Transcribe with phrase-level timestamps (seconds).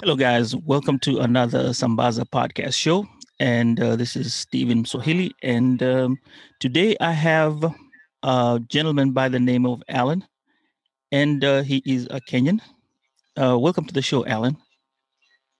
[0.00, 0.54] Hello, guys.
[0.54, 3.04] Welcome to another Sambaza podcast show.
[3.40, 5.32] And uh, this is Stephen Swahili.
[5.42, 6.18] And um,
[6.60, 7.64] today I have
[8.22, 10.24] a gentleman by the name of Alan,
[11.10, 12.60] and uh, he is a Kenyan.
[13.36, 14.56] Uh, welcome to the show, Alan.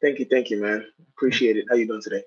[0.01, 0.87] Thank you, thank you, man.
[1.17, 1.65] Appreciate it.
[1.69, 2.23] How you doing today?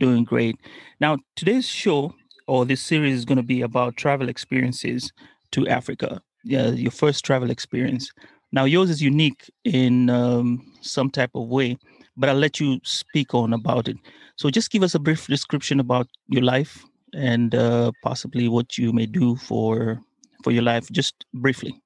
[0.00, 0.56] Doing great.
[0.98, 2.12] Now, today's show
[2.48, 5.12] or this series is going to be about travel experiences
[5.52, 6.20] to Africa.
[6.42, 8.10] Yeah, your first travel experience.
[8.56, 11.76] Now, yours is unique in um, some type of way,
[12.16, 13.98] but I'll let you speak on about it.
[14.36, 16.82] So, just give us a brief description about your life
[17.12, 20.00] and uh, possibly what you may do for
[20.42, 21.78] for your life, just briefly.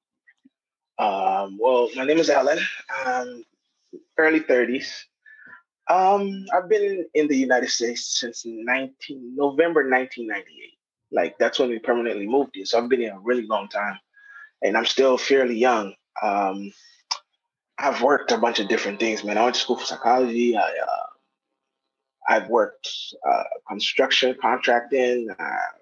[0.97, 2.59] Um, well, my name is Alan.
[3.05, 3.43] Um,
[4.17, 5.07] early thirties.
[5.89, 10.45] Um, I've been in the United States since 19 November 1998.
[11.11, 12.63] Like that's when we permanently moved here.
[12.63, 13.99] So I've been here a really long time,
[14.61, 15.95] and I'm still fairly young.
[16.21, 16.71] Um,
[17.77, 19.37] I've worked a bunch of different things, man.
[19.37, 20.55] I went to school for psychology.
[20.55, 21.07] I, uh,
[22.29, 22.87] I've worked
[23.27, 25.77] uh, construction, contracting, uh,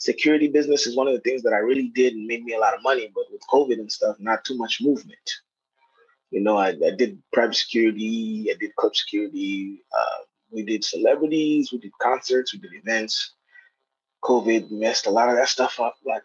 [0.00, 2.58] security business is one of the things that I really did and made me a
[2.58, 3.10] lot of money.
[3.14, 5.30] But with COVID and stuff, not too much movement.
[6.30, 11.72] You know, I, I did private security, I did club security, uh, we did celebrities,
[11.72, 13.34] we did concerts, we did events.
[14.22, 15.96] COVID messed a lot of that stuff up.
[16.04, 16.22] Like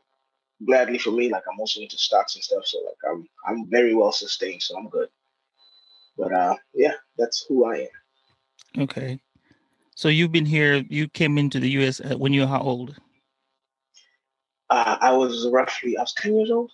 [0.63, 2.65] gladly for me, like I'm also into stocks and stuff.
[2.65, 5.09] So like I'm I'm very well sustained, so I'm good.
[6.17, 8.83] But uh yeah, that's who I am.
[8.83, 9.19] Okay.
[9.95, 12.95] So you've been here, you came into the US when you were how old?
[14.69, 16.71] Uh, I was roughly I was 10 years old.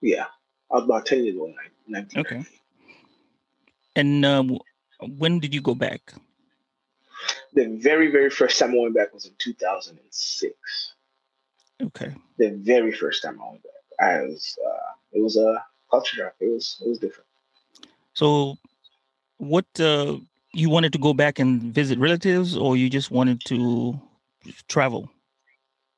[0.00, 0.26] Yeah.
[0.70, 1.54] I was about 10 years old.
[2.16, 2.44] Okay.
[3.94, 4.58] And um,
[5.00, 6.12] when did you go back?
[7.54, 10.54] The very, very first time I went back was in 2006.
[11.82, 12.14] Okay.
[12.38, 16.34] The very first time I went back, I was uh, it was a culture shock.
[16.40, 17.28] It was it was different.
[18.14, 18.56] So,
[19.38, 20.16] what uh,
[20.52, 24.00] you wanted to go back and visit relatives, or you just wanted to
[24.68, 25.10] travel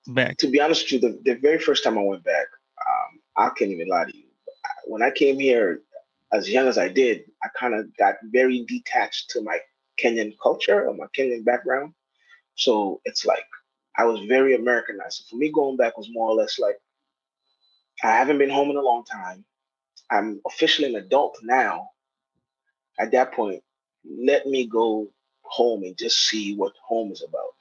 [0.09, 0.39] back?
[0.39, 2.47] To be honest with you, the, the very first time I went back,
[2.87, 4.29] um, I can't even lie to you
[4.89, 5.83] when I came here,
[6.33, 9.59] as young as I did, I kind of got very detached to my
[10.03, 11.93] Kenyan culture or my Kenyan background.
[12.55, 13.45] So it's like
[13.99, 15.19] I was very Americanized.
[15.19, 16.79] So for me, going back was more or less like
[18.03, 19.45] I haven't been home in a long time.
[20.11, 21.91] I'm officially an adult now.
[22.99, 23.63] At that point,
[24.09, 25.09] let me go
[25.43, 27.55] home and just see what home is about.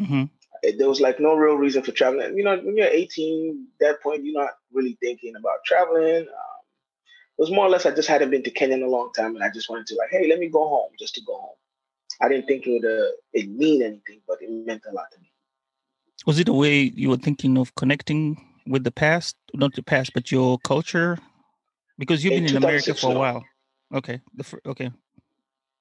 [0.00, 0.24] Mm-hmm
[0.62, 2.36] there was like no real reason for traveling.
[2.36, 6.22] You know, when you're 18, that point, you're not really thinking about traveling.
[6.22, 6.60] Um,
[7.38, 9.34] it was more or less I just hadn't been to Kenya in a long time,
[9.34, 11.56] and I just wanted to like, hey, let me go home just to go home.
[12.20, 15.20] I didn't think it would uh, it mean anything, but it meant a lot to
[15.20, 15.29] me.
[16.26, 20.12] Was it a way you were thinking of connecting with the past, not the past,
[20.14, 21.18] but your culture?
[21.98, 23.44] Because you've in been in America for a while.
[23.94, 24.20] Okay.
[24.34, 24.90] The okay.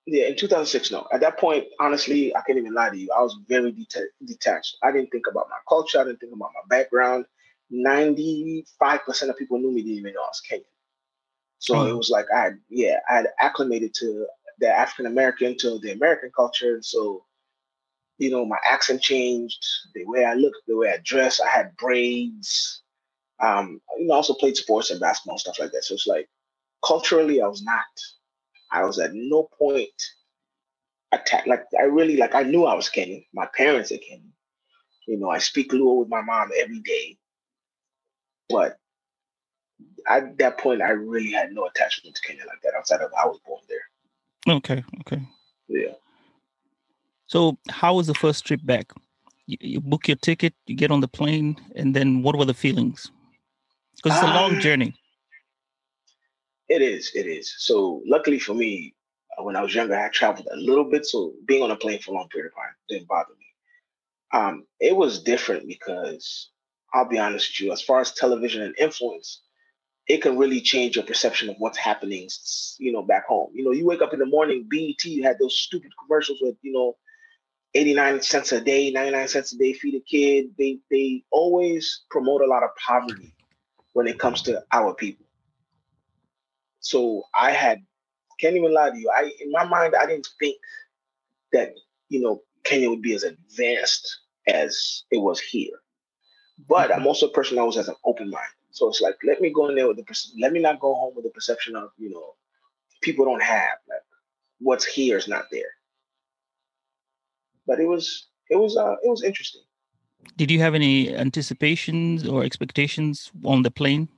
[0.05, 1.07] Yeah, in 2006, no.
[1.13, 3.09] At that point, honestly, I can't even lie to you.
[3.15, 4.77] I was very det- detached.
[4.81, 5.99] I didn't think about my culture.
[5.99, 7.25] I didn't think about my background.
[7.71, 10.63] 95% of people knew me didn't even know I was Kenyan.
[11.59, 11.89] So mm.
[11.89, 14.25] it was like I had, yeah, I had acclimated to
[14.59, 16.73] the African American, to the American culture.
[16.73, 17.25] And so,
[18.19, 19.65] you know, my accent changed,
[19.95, 21.41] the way I looked, the way I dressed.
[21.41, 22.81] I had braids.
[23.41, 25.85] Um, you know, I also played sports and basketball and stuff like that.
[25.85, 26.29] So it's like
[26.85, 27.85] culturally, I was not
[28.71, 29.89] I was at no point
[31.11, 31.47] attacked.
[31.47, 33.25] Like I really like I knew I was Kenyan.
[33.33, 34.31] My parents are Kenyan.
[35.07, 37.17] You know, I speak Luo with my mom every day.
[38.47, 38.77] But
[40.07, 43.25] at that point, I really had no attachment to Kenya like that outside of I
[43.25, 44.55] was born there.
[44.55, 44.83] Okay.
[45.01, 45.21] Okay.
[45.67, 45.93] Yeah.
[47.29, 48.91] So, how was the first trip back?
[49.45, 52.55] You, you book your ticket, you get on the plane, and then what were the
[52.55, 53.11] feelings?
[53.95, 54.95] Because it's a long um, journey.
[56.69, 57.11] It is.
[57.13, 57.53] It is.
[57.59, 58.95] So luckily for me,
[59.37, 61.05] uh, when I was younger, I traveled a little bit.
[61.05, 63.45] So being on a plane for a long period of time didn't bother me.
[64.31, 66.49] Um, it was different because
[66.95, 69.41] I'll be honest with you, as far as television and influence,
[70.07, 72.27] it can really change your perception of what's happening,
[72.79, 73.51] you know, back home.
[73.53, 76.71] You know, you wake up in the morning, BET had those stupid commercials with, you
[76.71, 76.97] know,
[77.75, 80.51] 89 cents a day, 99 cents a day, feed a kid.
[80.57, 83.35] They they always promote a lot of poverty
[83.93, 85.25] when it comes to our people.
[86.79, 87.83] So I had
[88.39, 89.11] can't even lie to you.
[89.15, 90.57] I in my mind I didn't think
[91.51, 91.73] that
[92.07, 95.79] you know Kenya would be as advanced as it was here.
[96.67, 97.07] But I'm mm-hmm.
[97.07, 98.51] also a person that always has an open mind.
[98.71, 101.13] So it's like let me go in there with the let me not go home
[101.15, 102.35] with the perception of you know
[103.01, 104.01] people don't have like
[104.59, 105.71] what's here is not there.
[107.69, 108.05] But it was
[108.49, 109.61] it was uh it was interesting.
[110.35, 114.09] Did you have any anticipations or expectations on the plane?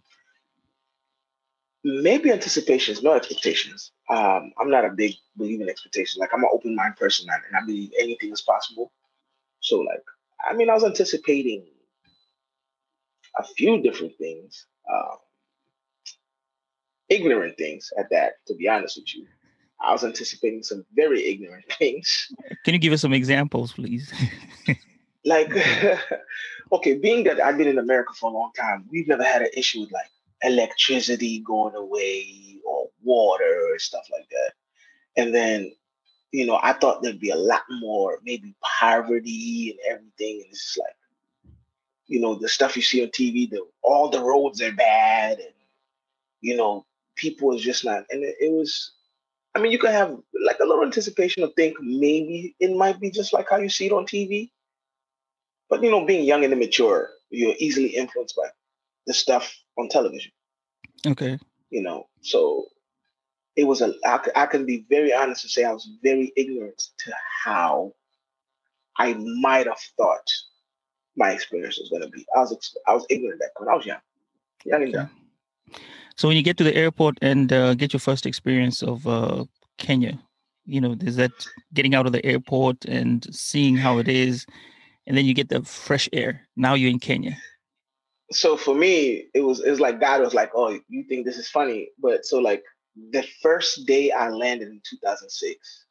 [1.84, 3.92] Maybe anticipations, no expectations.
[4.10, 6.18] Um, I'm not a big believer in expectations.
[6.18, 8.94] Like I'm an open mind person, and I believe anything is possible.
[9.60, 10.04] So, like,
[10.50, 11.66] I mean, I was anticipating
[13.38, 15.18] a few different things, um,
[17.10, 18.34] ignorant things at that.
[18.48, 19.26] To be honest with you,
[19.84, 22.28] I was anticipating some very ignorant things.
[22.64, 24.12] Can you give us some examples, please?
[25.26, 25.52] like,
[26.72, 29.50] okay, being that I've been in America for a long time, we've never had an
[29.56, 30.10] issue with like
[30.44, 34.54] electricity going away or water or stuff like that.
[35.18, 35.72] And then,
[36.32, 40.42] you know, I thought there'd be a lot more maybe poverty and everything.
[40.44, 40.96] And it's like,
[42.08, 45.54] you know, the stuff you see on TV, the all the roads are bad and
[46.42, 46.86] you know,
[47.16, 48.92] people is just not and it, it was
[49.54, 53.12] I mean, you can have like a little anticipation of think maybe it might be
[53.12, 54.52] just like how you see it on TV.
[55.70, 58.48] But you know, being young and immature, you're easily influenced by
[59.08, 60.32] the stuff on television.
[61.06, 61.38] Okay.
[61.70, 62.66] You know, so
[63.56, 63.94] it was a.
[64.06, 67.14] I, I can be very honest and say I was very ignorant to
[67.44, 67.94] how
[68.98, 70.28] I might have thought
[71.16, 72.26] my experience was going to be.
[72.36, 74.00] I was I was ignorant that when I was young,
[74.66, 75.10] young and young.
[76.16, 79.46] So when you get to the airport and uh, get your first experience of uh,
[79.78, 80.20] Kenya,
[80.66, 81.32] you know, is that
[81.74, 84.46] getting out of the airport and seeing how it is,
[85.08, 86.48] and then you get the fresh air.
[86.56, 87.38] Now you're in Kenya.
[88.32, 91.38] So for me, it was it was like God was like, "Oh, you think this
[91.38, 92.64] is funny?" But so like
[93.12, 95.86] the first day I landed in 2006,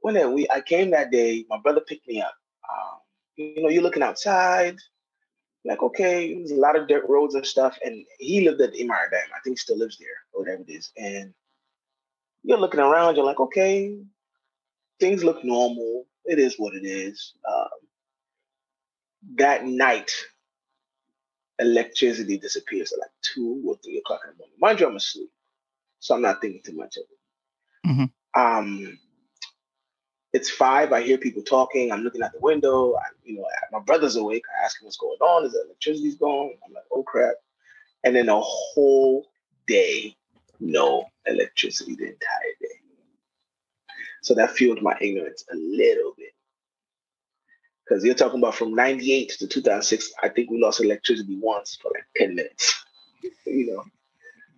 [0.00, 2.34] when we I came that day, my brother picked me up.
[2.70, 2.98] Um,
[3.36, 4.76] you know, you're looking outside,
[5.64, 7.78] like, okay, there's a lot of dirt roads and stuff.
[7.84, 9.36] And he lived at the Imara Daima.
[9.36, 10.92] I think he still lives there or whatever it is.
[10.96, 11.34] And
[12.42, 13.98] you're looking around, you're like, okay,
[14.98, 16.06] things look normal.
[16.24, 17.34] It is what it is.
[17.50, 17.68] Um,
[19.36, 20.12] that night,
[21.58, 24.56] electricity disappears at like two or three o'clock in the morning.
[24.58, 25.30] Mind you, I'm asleep.
[25.98, 27.88] So I'm not thinking too much of it.
[27.90, 28.40] Mm-hmm.
[28.40, 28.98] Um,
[30.32, 30.92] it's five.
[30.92, 31.90] I hear people talking.
[31.90, 32.94] I'm looking out the window.
[32.94, 34.44] I, you know, my brother's awake.
[34.60, 35.44] I ask him what's going on.
[35.44, 36.52] Is the electricity's gone?
[36.64, 37.34] I'm like, oh crap!
[38.04, 39.26] And then a whole
[39.66, 40.16] day,
[40.60, 42.66] no electricity the entire day.
[44.22, 46.32] So that fueled my ignorance a little bit.
[47.84, 51.90] Because you're talking about from 98 to 2006, I think we lost electricity once for
[51.92, 52.84] like 10 minutes.
[53.46, 53.84] you know.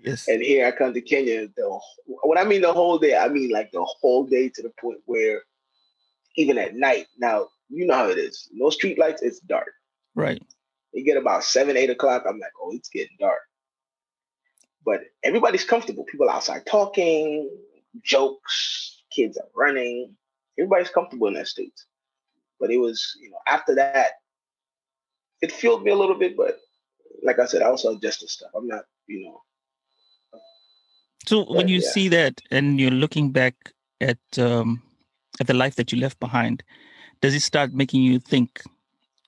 [0.04, 0.28] Yes.
[0.28, 1.48] And here I come to Kenya.
[1.56, 4.72] The when I mean the whole day, I mean like the whole day to the
[4.80, 5.42] point where
[6.37, 7.06] even at night.
[7.19, 8.49] Now, you know how it is.
[8.52, 9.73] No street lights, it's dark.
[10.14, 10.43] Right.
[10.93, 13.40] You get about seven, eight o'clock, I'm like, oh, it's getting dark.
[14.84, 16.05] But everybody's comfortable.
[16.05, 17.50] People outside talking,
[18.02, 20.14] jokes, kids are running.
[20.58, 21.81] Everybody's comfortable in that state.
[22.61, 24.12] But it was, you know, after that,
[25.40, 26.58] it fueled me a little bit, but
[27.23, 28.51] like I said, I also adjusted stuff.
[28.55, 29.43] I'm not, you know.
[31.27, 31.91] So when you yeah.
[31.91, 33.55] see that and you're looking back
[34.01, 34.82] at um,
[35.41, 36.62] at the life that you left behind,
[37.20, 38.62] does it start making you think?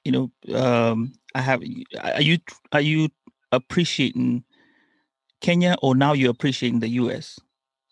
[0.05, 1.63] You know, um, I have.
[2.03, 2.39] Are you
[2.73, 3.09] are you
[3.53, 4.45] appreciating
[5.41, 7.39] Kenya, or now you're appreciating the U.S.?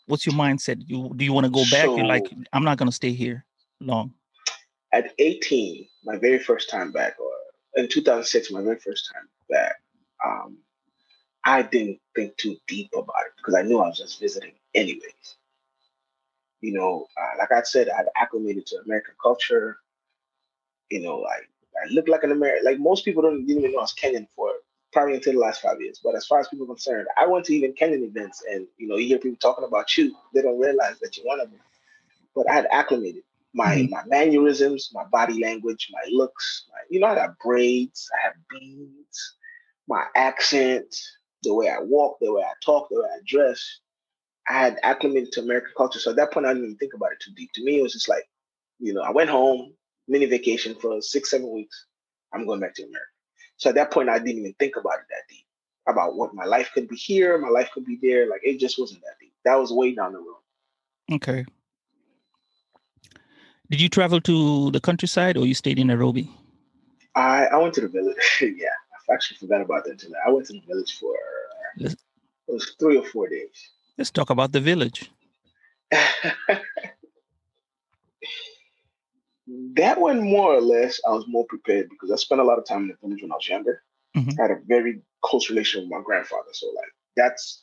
[0.07, 0.83] What's your mindset?
[0.87, 1.87] You do you want to go back?
[1.87, 3.45] So, you're like, I'm not going to stay here
[3.81, 4.13] long.
[4.93, 7.33] At 18, my very first time back, or
[7.77, 9.77] in 2006, my very first time back,
[10.23, 10.59] um,
[11.45, 15.37] I didn't think too deep about it because I knew I was just visiting anyways
[16.63, 19.79] you know, uh, like I said, I'd acclimated to American culture.
[20.91, 22.65] You know, I, I look like an American.
[22.65, 24.53] Like most people don't didn't even know I was Kenyan for
[24.93, 26.01] probably until the last five years.
[26.03, 28.89] But as far as people are concerned, I went to even Kenyan events, and you
[28.89, 30.15] know, you hear people talking about you.
[30.35, 31.61] They don't realize that you're one of them.
[32.35, 33.91] But I had acclimated my mm-hmm.
[33.91, 36.67] my mannerisms, my body language, my looks.
[36.71, 39.35] My, you know, I got braids, I have beads,
[39.89, 40.95] my accent,
[41.43, 43.81] the way I walk, the way I talk, the way I dress.
[44.49, 45.99] I had acclimated to American culture.
[45.99, 47.53] So at that point, I didn't even think about it too deep.
[47.55, 48.29] To me, it was just like,
[48.79, 49.73] you know, I went home,
[50.09, 51.87] mini vacation for six, seven weeks.
[52.33, 53.07] I'm going back to America.
[53.57, 55.47] So at that point, I didn't even think about it that deep
[55.89, 58.29] about what my life could be here, my life could be there.
[58.29, 59.33] Like it just wasn't that deep.
[59.45, 60.43] That was way down the road.
[61.13, 61.45] Okay.
[63.71, 66.31] Did you travel to the countryside or you stayed in Nairobi?
[67.15, 68.17] I, I went to the village.
[68.41, 68.69] yeah,
[69.09, 70.21] I actually forgot about that tonight.
[70.27, 71.15] I went to the village for
[71.79, 71.97] it
[72.53, 73.71] was three or four days.
[73.99, 75.11] Let's talk about the village.
[79.75, 82.67] that one more or less I was more prepared because I spent a lot of
[82.67, 83.83] time in the village when I was younger.
[84.17, 84.41] Mm-hmm.
[84.41, 86.51] I had a very close relation with my grandfather.
[86.53, 87.63] So like that's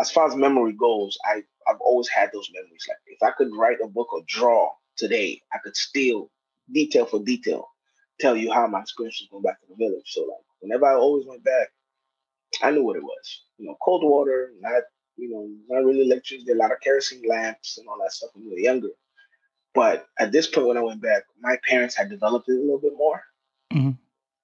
[0.00, 2.86] as far as memory goes, I, I've always had those memories.
[2.88, 6.30] Like if I could write a book or draw today, I could still
[6.72, 7.66] detail for detail
[8.18, 10.06] tell you how my experience was going back to the village.
[10.06, 11.68] So like whenever I always went back,
[12.62, 13.42] I knew what it was.
[13.58, 14.82] You know, cold water, not
[15.20, 18.46] you know, not really electricity, a lot of kerosene lamps and all that stuff when
[18.46, 18.88] we were younger.
[19.74, 22.80] But at this point, when I went back, my parents had developed it a little
[22.80, 23.22] bit more.
[23.72, 23.90] Mm-hmm.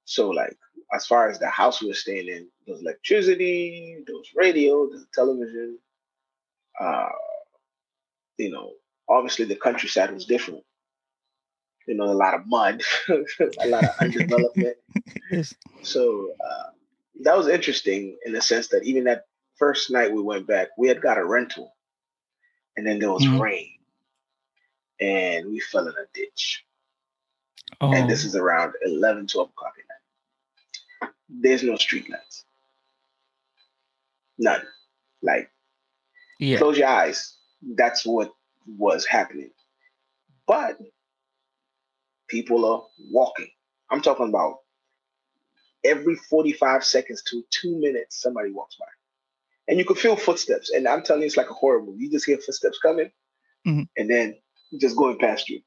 [0.04, 0.56] So, like,
[0.94, 4.86] as far as the house we were staying in, there was electricity, there was radio,
[4.86, 5.78] there was television.
[6.78, 7.08] Uh,
[8.38, 8.72] you know,
[9.08, 10.62] obviously the countryside was different.
[11.88, 14.74] You know, a lot of mud, a lot of undevelopment.
[15.30, 15.54] yes.
[15.82, 16.70] So uh,
[17.22, 19.24] that was interesting in the sense that even that
[19.58, 21.74] first night we went back, we had got a rental,
[22.76, 23.40] and then there was mm-hmm.
[23.40, 23.76] rain
[25.00, 26.64] and we fell in a ditch.
[27.80, 27.92] Oh.
[27.92, 28.28] And this oh.
[28.28, 31.12] is around 11, 12 o'clock at night.
[31.28, 32.44] There's no street lights.
[34.38, 34.62] None.
[35.22, 35.50] Like,
[36.38, 36.58] yeah.
[36.58, 37.36] close your eyes.
[37.62, 38.32] That's what
[38.66, 39.50] was happening.
[40.46, 40.78] But
[42.28, 43.48] people are walking.
[43.90, 44.58] I'm talking about
[45.84, 48.86] every 45 seconds to two minutes, somebody walks by.
[49.68, 50.70] And you could feel footsteps.
[50.70, 52.04] And I'm telling you, it's like a horror movie.
[52.04, 53.10] You just hear footsteps coming,
[53.66, 53.82] mm-hmm.
[53.96, 54.36] and then
[54.80, 55.60] just going past you.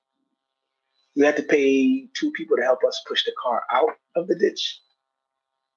[1.16, 4.36] We had to pay two people to help us push the car out of the
[4.36, 4.80] ditch.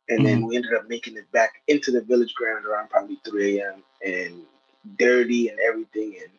[0.09, 0.26] And mm-hmm.
[0.26, 3.83] then we ended up making it back into the village ground around probably 3 a.m.
[4.05, 4.43] and
[4.99, 6.17] dirty and everything.
[6.21, 6.31] And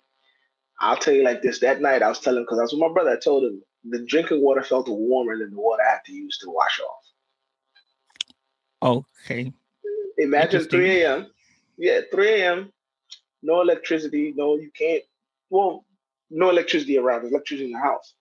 [0.80, 2.94] I'll tell you like this that night, I was telling because I was with my
[2.94, 6.14] brother, I told him the drinking water felt warmer than the water I had to
[6.14, 6.80] use to wash
[8.82, 9.06] off.
[9.22, 9.54] Okay.
[10.18, 11.28] Imagine 3 a.m.
[11.78, 12.74] Yeah, 3 a.m.
[13.42, 14.34] No electricity.
[14.36, 15.04] No, you can't.
[15.50, 15.86] Well,
[16.30, 17.22] no electricity around.
[17.22, 18.14] There's electricity in the house,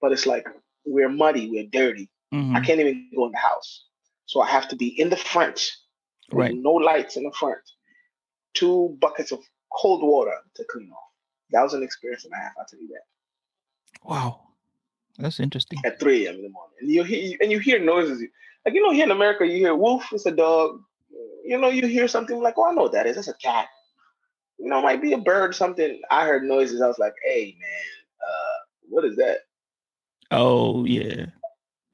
[0.00, 0.46] but it's like
[0.84, 2.10] we're muddy, we're dirty.
[2.32, 2.56] Mm-hmm.
[2.56, 3.84] I can't even go in the house,
[4.26, 5.60] so I have to be in the front,
[6.32, 6.54] right?
[6.54, 7.58] No lights in the front.
[8.54, 9.40] Two buckets of
[9.72, 10.98] cold water to clean off.
[11.50, 12.52] That was an experience and a half.
[12.58, 14.08] I'll tell you that.
[14.08, 14.40] Wow,
[15.18, 15.80] that's interesting.
[15.84, 16.36] At 3 a.m.
[16.36, 18.22] in the morning, and you hear and you hear noises.
[18.64, 20.12] Like you know, here in America, you hear wolf.
[20.12, 20.80] It's a dog.
[21.46, 23.16] You know, you hear something like, "Oh, I know what that is.
[23.16, 23.68] That's a cat."
[24.58, 26.00] you know, might be a bird, something.
[26.10, 26.80] I heard noises.
[26.80, 29.40] I was like, hey, man, uh, what is that?
[30.30, 31.26] Oh, yeah.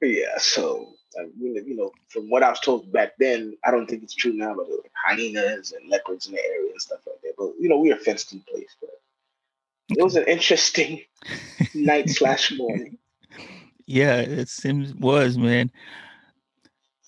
[0.01, 0.37] Yeah.
[0.37, 0.93] So,
[1.37, 4.53] you know, from what I was told back then, I don't think it's true now,
[4.55, 7.33] but like hyenas and leopards in the area and stuff like that.
[7.37, 8.75] But, you know, we are fenced in place.
[8.79, 8.89] But
[9.89, 11.01] it was an interesting
[11.73, 12.97] night slash morning.
[13.85, 15.69] Yeah, it seems was, man.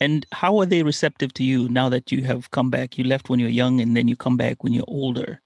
[0.06, 2.98] And how are they receptive to you now that you have come back?
[2.98, 5.42] You left when you're young and then you come back when you're older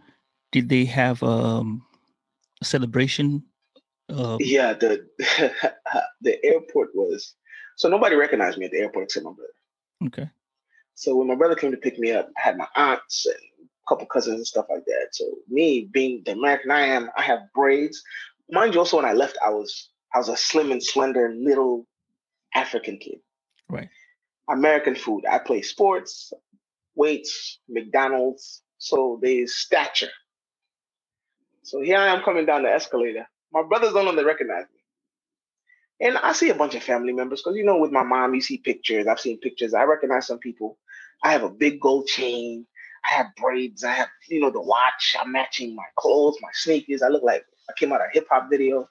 [0.52, 1.86] did they have um,
[2.62, 3.44] a celebration?
[4.10, 5.06] Uh, yeah, the
[6.22, 7.36] the airport was
[7.76, 9.54] so nobody recognized me at the airport except my brother.
[10.08, 10.30] Okay.
[10.96, 13.88] So when my brother came to pick me up, I had my aunts and a
[13.88, 15.10] couple cousins and stuff like that.
[15.12, 18.02] So me being the American I am, I have braids.
[18.50, 21.86] Mind you, also when I left, I was I was a slim and slender little
[22.56, 23.20] African kid.
[23.70, 23.90] Right.
[24.50, 25.24] American food.
[25.30, 26.34] I play sports,
[26.96, 28.62] weights, McDonald's.
[28.78, 30.10] So there's stature.
[31.64, 33.28] So here I am coming down the escalator.
[33.54, 36.08] My brothers don't they recognize me.
[36.08, 38.42] And I see a bunch of family members because, you know, with my mom, you
[38.42, 39.06] see pictures.
[39.08, 39.74] I've seen pictures.
[39.74, 40.78] I recognize some people.
[41.24, 42.66] I have a big gold chain.
[43.06, 43.84] I have braids.
[43.84, 45.16] I have, you know, the watch.
[45.20, 47.02] I'm matching my clothes, my sneakers.
[47.02, 48.88] I look like I came out of a hip hop video.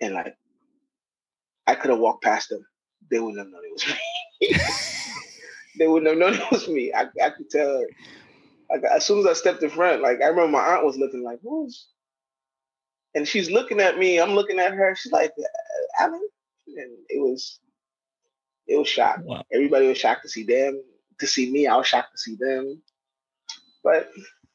[0.00, 0.36] And like,
[1.66, 2.66] I could have walked past them.
[3.10, 4.56] They wouldn't have known it was me.
[5.78, 6.92] they wouldn't have known it was me.
[6.92, 7.84] I, I could tell
[8.70, 11.22] like as soon as I stepped in front, like I remember my aunt was looking
[11.22, 11.88] like, who's
[13.14, 15.32] and she's looking at me, I'm looking at her, she's like,
[15.98, 16.26] Alan?
[16.68, 17.60] And it was
[18.66, 19.24] it was shocked.
[19.24, 19.42] Wow.
[19.52, 20.82] Everybody was shocked to see them,
[21.20, 21.66] to see me.
[21.66, 22.80] I was shocked to see them.
[23.84, 24.10] But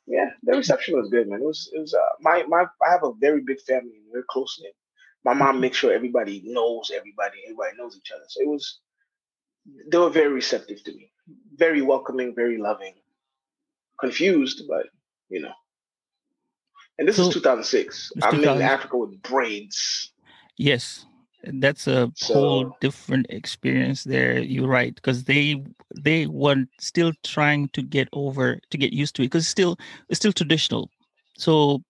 [0.08, 1.42] yeah, the reception was good, man.
[1.42, 4.24] It was it was uh, my my I have a very big family and we're
[4.30, 4.74] close knit.
[5.28, 5.62] My mom mm-hmm.
[5.62, 8.24] makes sure everybody knows everybody, everybody knows each other.
[8.30, 8.80] So it was
[9.92, 11.12] they were very receptive to me,
[11.58, 12.94] very welcoming, very loving
[14.00, 14.86] confused, but
[15.28, 15.52] you know.
[16.98, 18.14] And this so, is 2006.
[18.24, 18.56] I'm 2000.
[18.56, 20.14] in Africa with braids.
[20.56, 21.06] Yes,
[21.44, 24.40] that's a so, whole different experience there.
[24.40, 25.62] You're right because they
[26.02, 29.78] they were still trying to get over to get used to it because it's still
[30.08, 30.90] it's still traditional.
[31.38, 31.84] So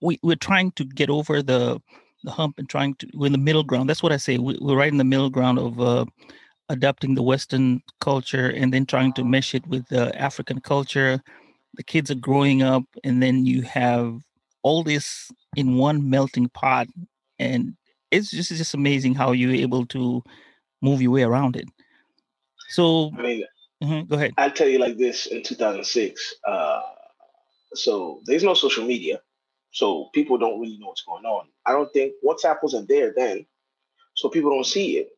[0.00, 1.80] we we're trying to get over the
[2.24, 3.88] the hump and trying to we're in the middle ground.
[3.88, 4.38] That's what I say.
[4.38, 6.04] We, are right in the middle ground of uh,
[6.68, 11.22] adapting the Western culture and then trying to mesh it with the African culture.
[11.74, 14.18] The kids are growing up, and then you have
[14.62, 16.88] all this in one melting pot,
[17.38, 17.76] and
[18.10, 20.22] it's just it's just amazing how you're able to
[20.82, 21.68] move your way around it.
[22.70, 23.44] So, I mean,
[23.82, 24.32] mm-hmm, go ahead.
[24.38, 26.80] I'll tell you like this: in 2006, uh,
[27.74, 29.20] so there's no social media,
[29.76, 31.48] so people don't really know what's going on.
[31.66, 33.44] I don't think WhatsApp wasn't there then,
[34.14, 35.10] so people don't see it.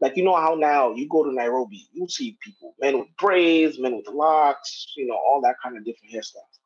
[0.00, 3.78] Like you know how now you go to Nairobi, you see people, men with braids,
[3.78, 6.56] men with locks, you know, all that kind of different hairstyles.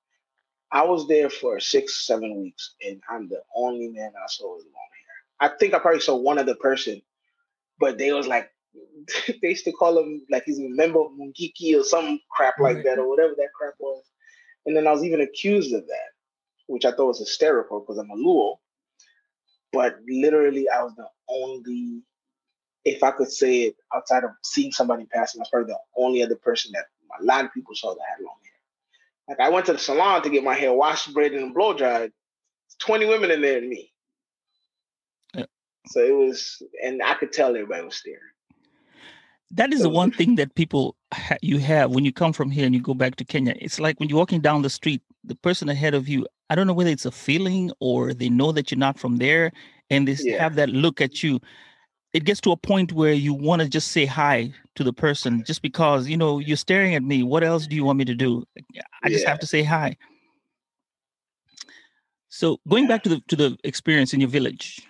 [0.70, 4.66] I was there for six, seven weeks, and I'm the only man I saw with
[4.66, 4.74] long
[5.40, 5.50] hair.
[5.50, 7.02] I think I probably saw one other person,
[7.80, 8.48] but they was like,
[9.42, 12.84] they used to call him like he's a member of Mungiki or some crap like
[12.84, 14.04] that, or whatever that crap was.
[14.66, 16.10] And then I was even accused of that,
[16.70, 18.58] which I thought was hysterical because I'm a Luo.
[19.72, 22.02] But literally, I was the only,
[22.84, 26.22] if I could say it outside of seeing somebody passing, I was probably the only
[26.22, 26.86] other person that
[27.20, 29.36] a lot of people saw that had long hair.
[29.36, 32.12] Like I went to the salon to get my hair washed, braided, and blow dried.
[32.78, 33.92] 20 women in there and me.
[35.34, 35.44] Yeah.
[35.88, 38.20] So it was, and I could tell everybody was staring.
[39.52, 42.64] That is the one thing that people ha- you have when you come from here
[42.66, 43.54] and you go back to Kenya.
[43.58, 46.26] It's like when you're walking down the street, the person ahead of you.
[46.50, 49.52] I don't know whether it's a feeling or they know that you're not from there,
[49.88, 50.40] and they yeah.
[50.42, 51.40] have that look at you.
[52.12, 55.44] It gets to a point where you want to just say hi to the person
[55.44, 57.22] just because you know you're staring at me.
[57.22, 58.44] What else do you want me to do?
[59.02, 59.30] I just yeah.
[59.30, 59.96] have to say hi.
[62.28, 64.80] So going back to the to the experience in your village,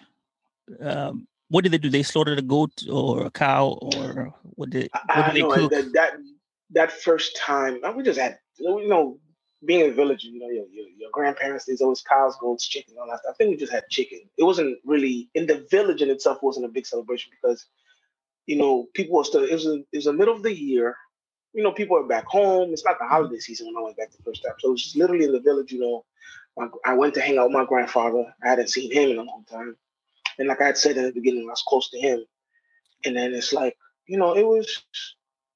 [0.80, 1.90] um, what did they do?
[1.90, 5.70] They slaughtered a goat or a cow, or what did what did they know, cook?
[5.72, 6.12] That, that,
[6.70, 9.18] that first time, we just had you know
[9.66, 10.22] being in a village.
[10.22, 13.34] You know, your, your, your grandparents there's always cows, goats, chicken, all that stuff.
[13.34, 14.20] I think we just had chicken.
[14.38, 17.66] It wasn't really in the village in itself wasn't a big celebration because
[18.46, 19.42] you know people were still.
[19.42, 20.96] It was a, it was the middle of the year.
[21.52, 22.72] You know, people are back home.
[22.72, 23.12] It's not the mm-hmm.
[23.14, 25.32] holiday season when I went back the first time, so it was just literally in
[25.32, 25.72] the village.
[25.72, 26.04] You know,
[26.84, 28.32] I went to hang out with my grandfather.
[28.44, 29.76] I hadn't seen him in a long time.
[30.40, 32.24] And like I had said in the beginning, I was close to him.
[33.04, 33.76] And then it's like,
[34.06, 34.82] you know, it was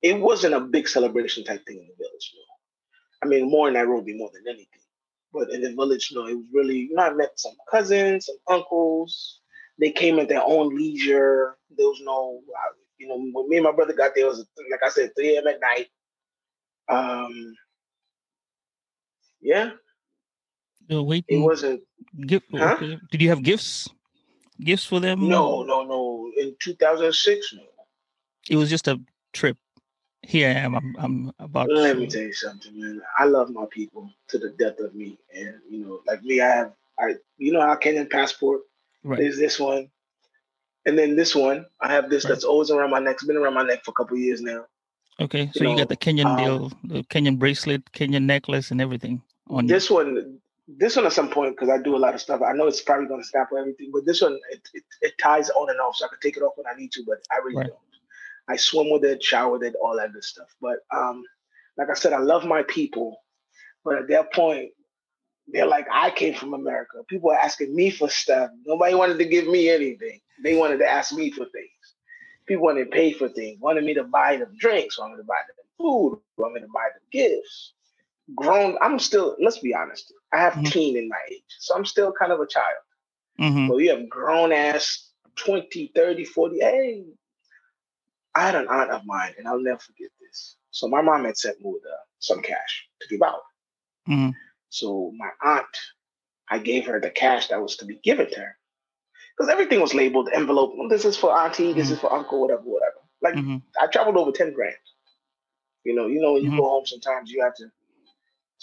[0.02, 2.42] it wasn't a big celebration type thing in the village, know.
[3.22, 4.68] I mean, more in Nairobi more than anything.
[5.32, 8.36] But in the village, know, it was really, you know, I met some cousins, some
[8.48, 9.40] uncles.
[9.78, 11.56] They came at their own leisure.
[11.76, 12.42] There was no,
[12.98, 15.36] you know, when me and my brother got there, it was like I said, 3
[15.36, 15.46] a.m.
[15.46, 15.86] at night.
[16.90, 17.54] Um,
[19.40, 19.70] yeah.
[20.90, 21.24] No, wait.
[21.26, 21.80] It wasn't.
[22.26, 22.76] Give, huh?
[23.10, 23.88] Did you have gifts?
[24.60, 25.28] Gifts for them?
[25.28, 26.30] No, no, no.
[26.36, 27.62] In 2006, no.
[28.48, 29.00] It was just a
[29.32, 29.56] trip.
[30.22, 30.74] Here I am.
[30.74, 31.70] I'm, I'm about.
[31.70, 32.00] Let to...
[32.00, 33.02] me tell you something, man.
[33.18, 36.48] I love my people to the death of me, and you know, like me, I
[36.48, 38.62] have, I, you know, our Kenyan passport.
[39.02, 39.18] Right.
[39.18, 39.90] There's this one,
[40.86, 41.66] and then this one.
[41.80, 42.30] I have this right.
[42.30, 43.14] that's always around my neck.
[43.14, 44.64] It's been around my neck for a couple years now.
[45.20, 48.80] Okay, so you, know, got the Kenyan um, deal, the Kenyan bracelet, Kenyan necklace, and
[48.80, 49.96] everything on this you.
[49.96, 50.38] one
[50.78, 52.40] this one at some point because I do a lot of stuff.
[52.42, 55.50] I know it's probably going to sample everything, but this one it, it, it, ties
[55.50, 57.04] on and off, so I can take it off when I need to.
[57.06, 57.66] But I really right.
[57.68, 57.78] don't.
[58.48, 60.48] I swim with it, shower with it, all that good stuff.
[60.60, 61.22] But um,
[61.78, 63.16] like I said, I love my people,
[63.84, 64.70] but at that point,
[65.48, 66.98] they're like, I came from America.
[67.08, 68.50] People are asking me for stuff.
[68.66, 70.20] Nobody wanted to give me anything.
[70.42, 71.70] They wanted to ask me for things.
[72.46, 75.26] People wanted to pay for things, wanted me to buy them drinks, wanted me to
[75.26, 77.73] buy them food, wanted me to buy them gifts
[78.34, 78.76] grown.
[78.80, 79.36] I'm still.
[79.40, 80.12] Let's be honest.
[80.32, 80.64] I have mm-hmm.
[80.64, 82.82] teen in my age, so I'm still kind of a child.
[83.40, 83.68] Mm-hmm.
[83.68, 86.60] So you have grown ass 20, 30, 40.
[86.60, 87.04] Hey,
[88.34, 90.56] I had an aunt of mine, and I'll never forget this.
[90.70, 93.42] So my mom had sent me with uh, some cash to give out.
[94.08, 94.30] Mm-hmm.
[94.70, 95.66] So my aunt,
[96.50, 98.56] I gave her the cash that was to be given to her.
[99.36, 100.74] Because everything was labeled envelope.
[100.90, 102.06] This is for auntie, this is mm-hmm.
[102.06, 102.96] for uncle, whatever, whatever.
[103.22, 103.56] Like mm-hmm.
[103.80, 104.74] I traveled over 10 grand.
[105.84, 106.58] You know, you know, when you mm-hmm.
[106.58, 107.66] go home sometimes you have to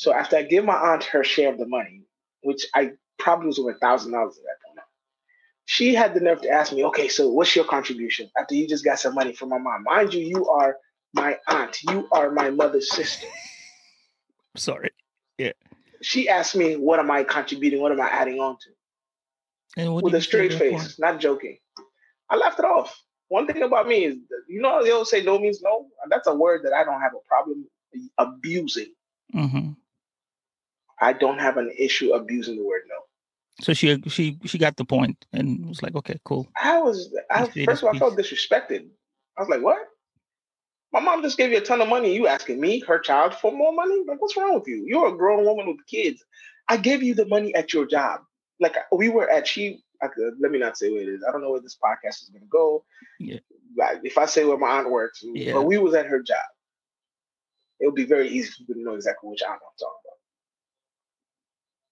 [0.02, 2.02] so after I gave my aunt her share of the money,
[2.42, 4.80] which I probably was over a thousand dollars at that point,
[5.66, 8.84] she had the nerve to ask me, okay, so what's your contribution after you just
[8.84, 9.84] got some money from my mom?
[9.84, 10.78] Mind you, you are
[11.14, 11.78] my aunt.
[11.84, 13.28] You are my mother's sister.
[14.58, 14.90] Sorry.
[15.38, 15.52] Yeah.
[16.02, 17.80] She asked me, what am I contributing?
[17.80, 19.84] What am I adding on to?
[19.84, 21.60] And With a straight face, not joking.
[22.28, 23.00] I laughed it off.
[23.28, 24.18] One thing about me is,
[24.50, 25.86] you know, they always say no means no.
[26.10, 27.68] That's a word that I don't have a problem
[28.18, 28.96] abusing.
[29.36, 29.74] Mm-hmm.
[31.02, 32.96] I don't have an issue abusing the word no.
[33.62, 36.48] So she she she got the point and was like, okay, cool.
[36.62, 38.88] I was I, first of all, I felt disrespected.
[39.38, 39.80] I was like, what?
[40.94, 42.14] My mom just gave you a ton of money.
[42.14, 44.04] You asking me, her child, for more money?
[44.06, 44.84] Like, what's wrong with you?
[44.86, 46.24] You're a grown woman with kids.
[46.68, 48.22] I gave you the money at your job.
[48.60, 51.24] Like we were at she could uh, let me not say where it is.
[51.28, 52.84] I don't know where this podcast is gonna go.
[53.20, 53.40] Yeah.
[53.78, 55.54] Like if I say where my aunt works, Yeah.
[55.54, 56.38] but we was at her job,
[57.80, 60.11] it would be very easy for people to know exactly which aunt I'm talking about.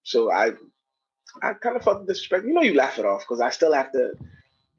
[0.02, 0.52] So I
[1.42, 2.44] I kind of felt the disrespect.
[2.44, 4.12] You know, you laugh it off because I still have to.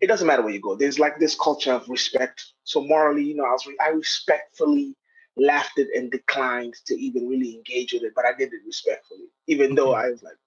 [0.02, 0.76] It doesn't matter where you go.
[0.76, 2.44] There's like this culture of respect.
[2.64, 4.96] So morally, you know, I was I respectfully
[5.38, 9.28] laughed it and declined to even really engage with it, but I did it respectfully,
[9.48, 10.08] even though mm-hmm.
[10.08, 10.38] I was like,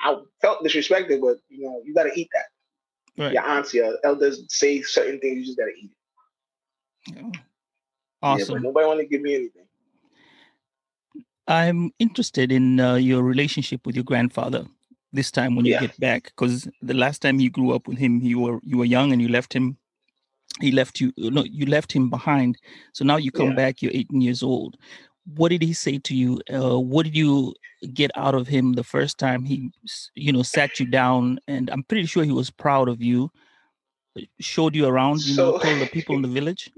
[0.00, 3.22] I felt disrespected, but you know, you got to eat that.
[3.22, 3.32] Right.
[3.32, 7.14] Your aunts, your elders say certain things, you just got to eat it.
[7.16, 7.30] Yeah.
[7.30, 7.40] Yeah,
[8.22, 8.54] Awesome.
[8.54, 9.63] but nobody want to give me anything.
[11.46, 14.64] I'm interested in uh, your relationship with your grandfather
[15.12, 15.80] this time when you Yeah.
[15.82, 18.84] get back, because the last time you grew up with him, you were you were
[18.84, 19.76] young and you left him.
[20.60, 21.12] He left you.
[21.18, 22.56] No, you left him behind.
[22.92, 23.54] So now you come Yeah.
[23.56, 23.82] back.
[23.82, 24.76] You're 18 years old.
[25.36, 26.40] What did he say to you?
[26.52, 27.54] Uh, what did you
[27.92, 29.70] get out of him the first time he,
[30.14, 31.38] you know, sat you down?
[31.48, 33.30] And I'm pretty sure he was proud of you.
[34.40, 35.24] Showed you around.
[35.26, 36.70] You know, So- told the people in the village.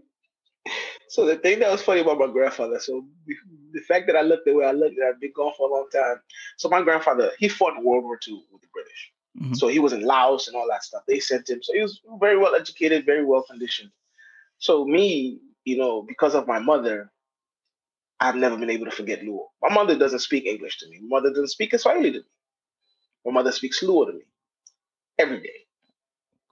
[1.09, 4.47] So the thing that was funny about my grandfather, so the- fact that I looked
[4.47, 6.21] the way I looked, that I've been gone for a long time.
[6.57, 9.13] So my grandfather, he fought in World War II with the British.
[9.39, 9.57] Mhm.
[9.57, 11.05] So he was in Laos and all that stuff.
[11.07, 11.63] They sent him.
[11.63, 13.93] So he was very well educated, very well conditioned.
[14.59, 17.13] So me, you know, because of my mother,
[18.19, 19.47] I've never been able to forget Luo.
[19.61, 21.01] My mother doesn't speak English to me.
[21.01, 22.25] My mother doesn't speak Swahili to me.
[23.27, 24.25] My mother speaks Luo to me
[25.19, 25.67] every day.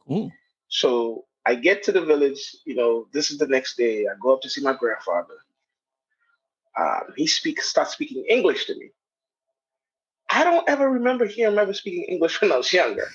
[0.07, 0.31] Cool.
[0.68, 4.07] So I get to the village, you know, this is the next day.
[4.07, 5.35] I go up to see my grandfather.
[6.79, 8.91] Um, he speaks, starts speaking English to me.
[10.31, 13.09] I don't ever remember hearing him ever speaking English when I was younger.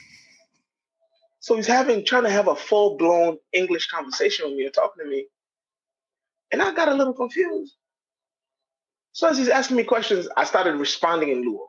[1.39, 5.03] So he's having, trying to have a full blown English conversation with me and talking
[5.03, 5.27] to me.
[6.51, 7.75] And I got a little confused.
[9.13, 11.67] So as he's asking me questions, I started responding in Luo.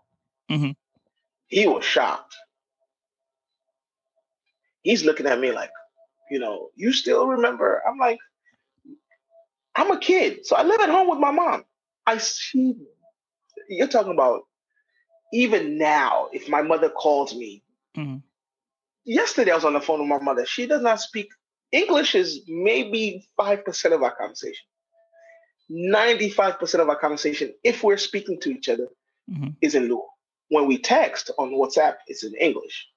[0.51, 0.77] Mhm.
[1.47, 2.35] He was shocked.
[4.83, 5.71] He's looking at me like,
[6.31, 7.83] you know, you still remember?
[7.89, 8.19] I'm like,
[9.75, 11.65] I'm a kid, so I live at home with my mom.
[12.07, 12.75] I see.
[13.69, 14.43] You're talking about
[15.33, 16.29] even now.
[16.33, 17.63] If my mother calls me,
[17.97, 18.23] Mhm.
[19.05, 20.45] yesterday I was on the phone with my mother.
[20.47, 21.29] She does not speak
[21.73, 22.15] English.
[22.15, 24.67] Is maybe five percent of our conversation.
[25.69, 28.89] Ninety-five percent of our conversation, if we're speaking to each other,
[29.31, 29.55] Mhm.
[29.61, 30.07] is in Luo.
[30.49, 32.89] When we text on WhatsApp, it's in English,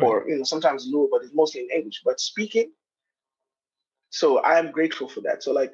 [0.00, 2.02] or you know sometimes Luo, but it's mostly in English.
[2.04, 2.72] But speaking,
[4.10, 5.42] so I am grateful for that.
[5.42, 5.72] So like,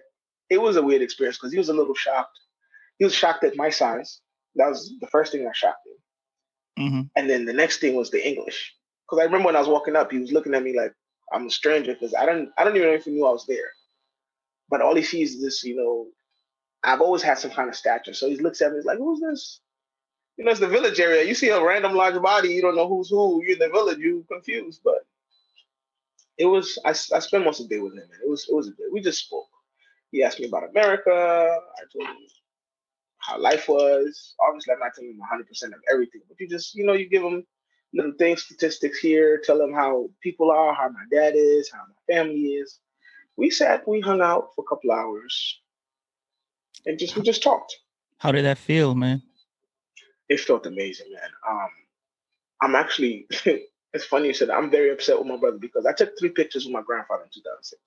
[0.51, 2.39] it was a weird experience because he was a little shocked.
[2.99, 4.21] He was shocked at my size.
[4.57, 5.93] That was the first thing that shocked him.
[6.79, 7.11] Mhm.
[7.17, 8.75] And then the next thing was the English.
[9.07, 10.95] Because I remember when I was walking up, he was looking at me like
[11.33, 13.47] I'm a stranger because I don't I don't even know if he knew I was
[13.47, 13.71] there.
[14.69, 16.09] But all he sees is this, you know,
[16.83, 18.15] I've always had some kind of stature.
[18.15, 19.61] So he looks at me, he's like, who's this?
[20.37, 21.25] You know, it's the village area.
[21.25, 23.43] You see a random large body, you don't know who's who.
[23.43, 24.81] You're in the village, you confused.
[24.83, 25.07] But
[26.39, 28.69] it was I, I spent most of the day with him, it was it was
[28.69, 28.93] a bit.
[28.93, 29.49] we just spoke.
[30.11, 31.11] He asked me about America.
[31.11, 32.17] I told him
[33.19, 34.35] how life was.
[34.41, 37.09] Obviously, I'm not telling him 100 percent of everything, but you just you know you
[37.09, 37.45] give him
[37.95, 42.15] little things, statistics here, tell him how people are, how my dad is, how my
[42.15, 42.79] family is.
[43.37, 45.61] We sat, we hung out for a couple hours,
[46.87, 47.75] and just we just talked.
[48.19, 49.23] How did that feel, man?
[50.33, 51.31] It felt amazing, man.
[51.49, 51.69] Um,
[52.63, 53.27] I'm actually.
[53.93, 54.57] it's funny you said that.
[54.57, 57.31] I'm very upset with my brother because I took three pictures with my grandfather in
[57.35, 57.83] 2006.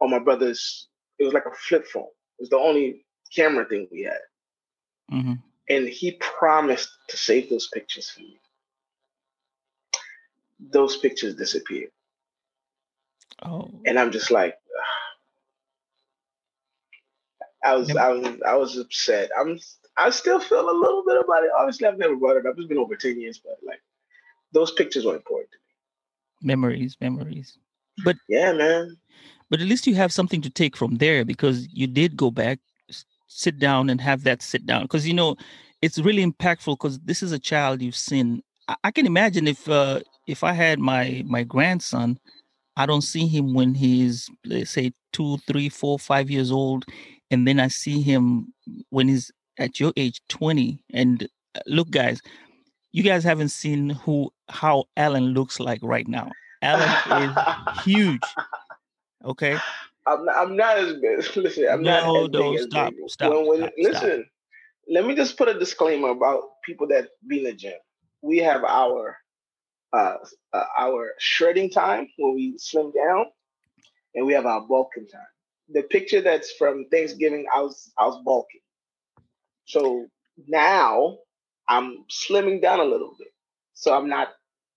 [0.00, 2.04] On my brother's, it was like a flip phone.
[2.38, 3.04] It was the only
[3.36, 4.20] camera thing we had,
[5.10, 5.34] hmm
[5.68, 8.40] and he promised to save those pictures for me.
[10.72, 11.90] Those pictures disappeared.
[13.44, 14.56] Oh, and I'm just like,
[17.64, 17.94] I was.
[17.94, 19.30] I was, I was upset.
[19.38, 19.58] I'm,
[19.96, 21.50] I still feel a little bit about it.
[21.56, 22.54] Obviously, I've never brought it up.
[22.58, 23.82] It's been over ten years, but like,
[24.52, 25.74] those pictures were important to me.
[26.42, 27.58] memories, memories.
[28.04, 28.96] But yeah, man.
[29.50, 32.58] But at least you have something to take from there because you did go back,
[33.28, 34.82] sit down, and have that sit down.
[34.82, 35.36] Because you know,
[35.82, 36.76] it's really impactful.
[36.78, 38.42] Because this is a child you've seen.
[38.68, 42.18] I, I can imagine if uh, if I had my my grandson,
[42.76, 46.84] I don't see him when he's let's say two, three, four, five years old,
[47.30, 48.52] and then I see him
[48.90, 50.78] when he's at your age, twenty.
[50.92, 52.20] And uh, look, guys,
[52.92, 56.30] you guys haven't seen who how Alan looks like right now.
[56.62, 56.88] Alan
[57.22, 58.22] is huge.
[59.24, 59.58] Okay.
[60.06, 61.36] I'm not, I'm not as big.
[61.36, 63.08] Listen, I'm not No, as no, big as stop, big.
[63.08, 64.02] stop, When- when- stop, stop.
[64.02, 64.26] listen,
[64.88, 67.72] let me just put a disclaimer about people that be in the gym.
[68.22, 69.16] We have our
[69.92, 70.16] uh,
[70.52, 73.26] uh, our shredding time when we slim down,
[74.14, 75.22] and we have our bulking time.
[75.70, 78.60] The picture that's from Thanksgiving, I was I was bulking.
[79.64, 80.06] So
[80.48, 81.18] now
[81.68, 83.28] I'm slimming down a little bit.
[83.74, 84.28] So I'm not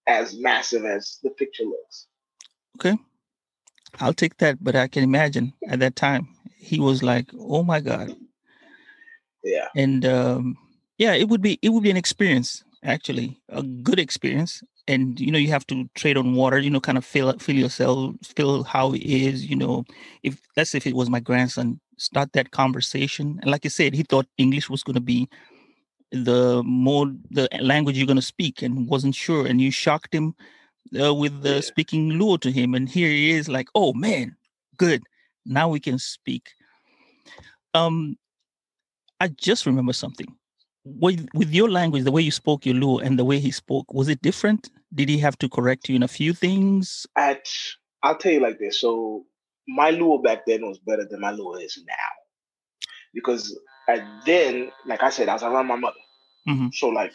[0.07, 2.07] as massive as the picture looks.
[2.79, 2.97] Okay.
[3.99, 7.79] I'll take that, but I can imagine at that time he was like, "Oh my
[7.79, 8.15] god."
[9.43, 9.67] Yeah.
[9.75, 10.57] And um,
[10.97, 14.63] yeah, it would be it would be an experience actually, a good experience.
[14.87, 16.59] And you know, you have to trade on water.
[16.59, 19.45] You know, kind of feel feel yourself, feel how it is.
[19.45, 19.85] You know,
[20.23, 23.39] if let's say if it was my grandson, start that conversation.
[23.41, 25.27] And like I said, he thought English was going to be
[26.11, 29.45] the more the language you're going to speak, and wasn't sure.
[29.45, 30.35] And you shocked him
[30.99, 31.61] uh, with uh, Yeah.
[31.61, 34.35] speaking Luo to him, and here he is, like, "Oh man,
[34.77, 35.03] good,
[35.45, 36.49] now we can speak."
[37.73, 38.17] Um,
[39.19, 40.27] I just remember something.
[40.85, 43.93] With with your language, the way you spoke your Luo and the way he spoke,
[43.93, 44.69] was it different?
[44.93, 47.05] Did he have to correct you in a few things?
[47.17, 47.49] At
[48.03, 48.79] I'll tell you like this.
[48.79, 49.25] So
[49.67, 51.93] my Luo back then was better than my Luo is now.
[53.13, 53.57] Because
[53.89, 55.97] at then, like I said, I was around my mother.
[56.47, 56.73] Mhm.
[56.73, 57.13] So like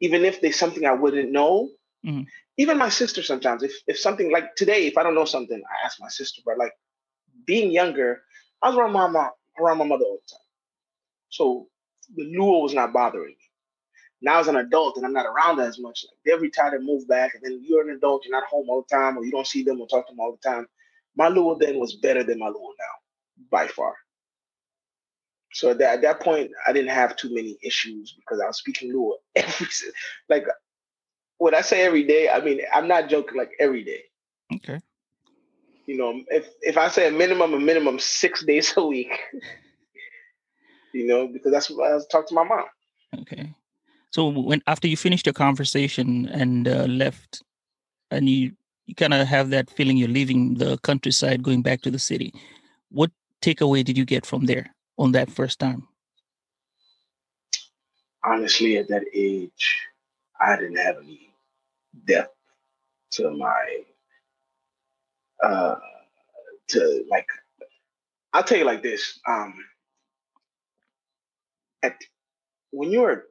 [0.00, 1.70] even if there's something I wouldn't know,
[2.04, 2.26] Mhm.
[2.58, 5.84] even my sister sometimes, if if something like today, if I don't know something, I
[5.86, 6.42] ask my sister.
[6.44, 6.72] But like
[7.46, 8.22] being younger,
[8.62, 10.46] I was around my mom, around my mother all the time.
[11.30, 11.68] So
[12.14, 13.36] the Luo was not bothering me.
[14.20, 17.08] Now as an adult and I'm not around as much, like they retire and move
[17.08, 19.46] back, and then you're an adult, you're not home all the time, or you don't
[19.46, 20.68] see them or talk to them all the time.
[21.16, 23.94] My Luo then was better than my Luo now, by far.
[25.52, 28.58] So at that, at that point, I didn't have too many issues because I was
[28.58, 29.66] speaking Luo every
[30.28, 30.46] like
[31.38, 34.02] when I say every day, I mean I'm not joking like every day.
[34.54, 34.80] Okay.
[35.86, 39.12] You know, if if I say a minimum, a minimum six days a week.
[40.94, 42.64] you know, because that's what I was talking to my mom.
[43.20, 43.54] Okay.
[44.10, 47.42] So when after you finished your conversation and uh, left,
[48.10, 48.52] and you
[48.92, 52.32] you kind of have that feeling you're leaving the countryside, going back to the city,
[52.90, 55.88] what takeaway did you get from there on that first time?
[58.24, 59.86] honestly, at that age,
[60.40, 61.34] I didn't have any
[62.06, 62.34] depth
[63.12, 63.84] to my
[65.44, 65.74] uh
[66.68, 67.26] to like
[68.32, 69.20] I'll tell you like this.
[69.28, 69.54] Um
[71.82, 71.96] at
[72.70, 73.24] when you're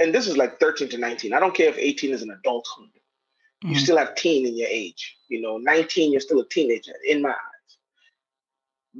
[0.00, 1.32] and this is like 13 to 19.
[1.32, 2.88] I don't care if 18 is an adulthood.
[3.64, 3.80] You Mhm.
[3.80, 5.16] still have teen in your age.
[5.28, 7.78] You know, 19, you're still a teenager in my eyes.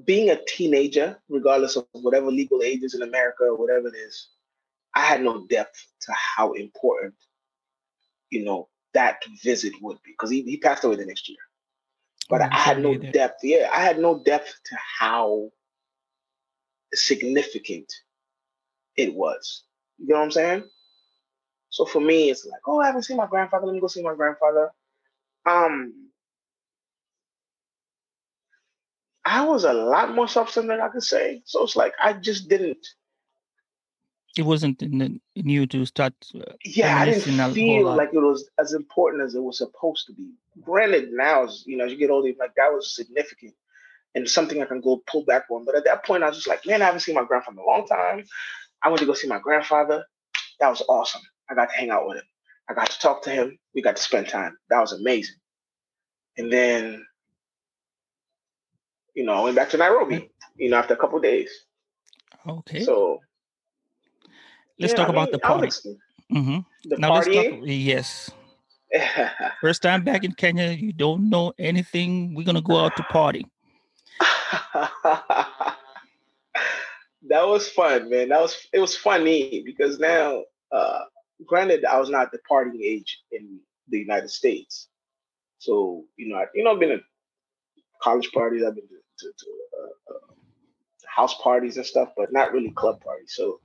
[0.05, 4.29] Being a teenager, regardless of whatever legal age is in America or whatever it is,
[4.94, 7.14] I had no depth to how important,
[8.31, 11.38] you know, that visit would be because he, he passed away the next year.
[12.31, 13.40] But Oh, I had no depth.
[13.44, 15.53] Yeah, I had no depth to how
[16.94, 17.92] significant
[18.96, 19.64] it was.
[19.98, 20.70] You know what I'm saying?
[21.74, 23.66] So for me, it's like, oh, I haven't seen my grandfather.
[23.66, 24.70] Let me go see my grandfather.
[25.44, 25.92] Um,
[29.24, 31.42] I was a lot more substance than I could say.
[31.46, 32.87] So it's like I just didn't.
[34.38, 36.14] It wasn't in, the, in you to start.
[36.32, 40.12] Uh, Yeah, I didn't feel like it was as important as it was supposed to
[40.12, 40.30] be.
[40.62, 43.54] Granted, now as you know, as you get older, like that was significant
[44.14, 45.64] and something I can go pull back on.
[45.64, 47.64] But at that point, I was just like, man, I haven't seen my grandfather in
[47.64, 48.24] a long time.
[48.80, 50.04] I went to go see my grandfather.
[50.60, 51.22] That was awesome.
[51.50, 52.24] I got to hang out with him.
[52.68, 53.59] I got to talk to him.
[53.74, 54.57] We got to spend time.
[54.70, 55.37] That was amazing.
[56.37, 57.04] And then,
[59.14, 60.30] you know, I went back to Nairobi.
[60.57, 61.50] You know, after a couple of days.
[62.48, 62.87] okay.
[62.87, 63.20] So
[64.78, 65.66] let's yeah, talk I about mean, the party.
[65.66, 65.87] ex-
[66.30, 67.48] hmm The Now let's talk.
[67.62, 68.30] Yes.
[69.61, 72.35] First time back in Kenya, you don't know anything.
[72.35, 73.46] We're gonna go out to party.
[77.28, 78.28] that was fun, man.
[78.30, 81.00] That was it was funny because now, uh,
[81.47, 84.88] granted, I was not the partying age in the United States,
[85.59, 87.01] so you know, I, you know, I've been to
[88.03, 89.47] college parties, I've been to, to, to
[89.81, 90.35] uh, uh,
[91.07, 93.33] house parties and stuff, but not really club parties.
[93.35, 93.61] So,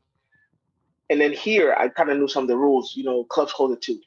[1.09, 2.93] and then here, I kind of knew some of the rules.
[2.95, 3.99] You know, clubs hold it too.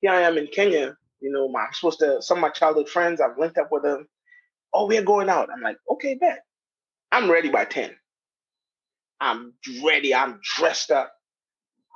[0.00, 0.96] Here I am in Kenya.
[1.20, 2.22] You know, my, I'm supposed to.
[2.22, 4.06] Some of my childhood friends, I've linked up with them.
[4.72, 5.48] Oh, we're going out.
[5.52, 6.44] I'm like, okay, bet.
[7.10, 7.90] I'm ready by 10.
[9.20, 10.14] I'm ready.
[10.14, 11.12] I'm dressed up.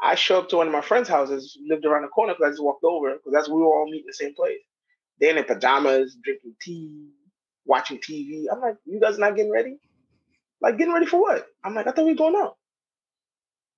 [0.02, 2.50] I show up to one of my friends' houses, lived around the corner because I
[2.50, 4.58] just walked over because that's we were all in the same place.
[5.20, 7.08] They're in pajamas, drinking tea,
[7.66, 8.44] watching TV.
[8.50, 9.78] I'm like, you guys not getting ready?
[10.60, 11.46] Like, getting ready for what?
[11.64, 12.56] I'm like, I thought we were going out.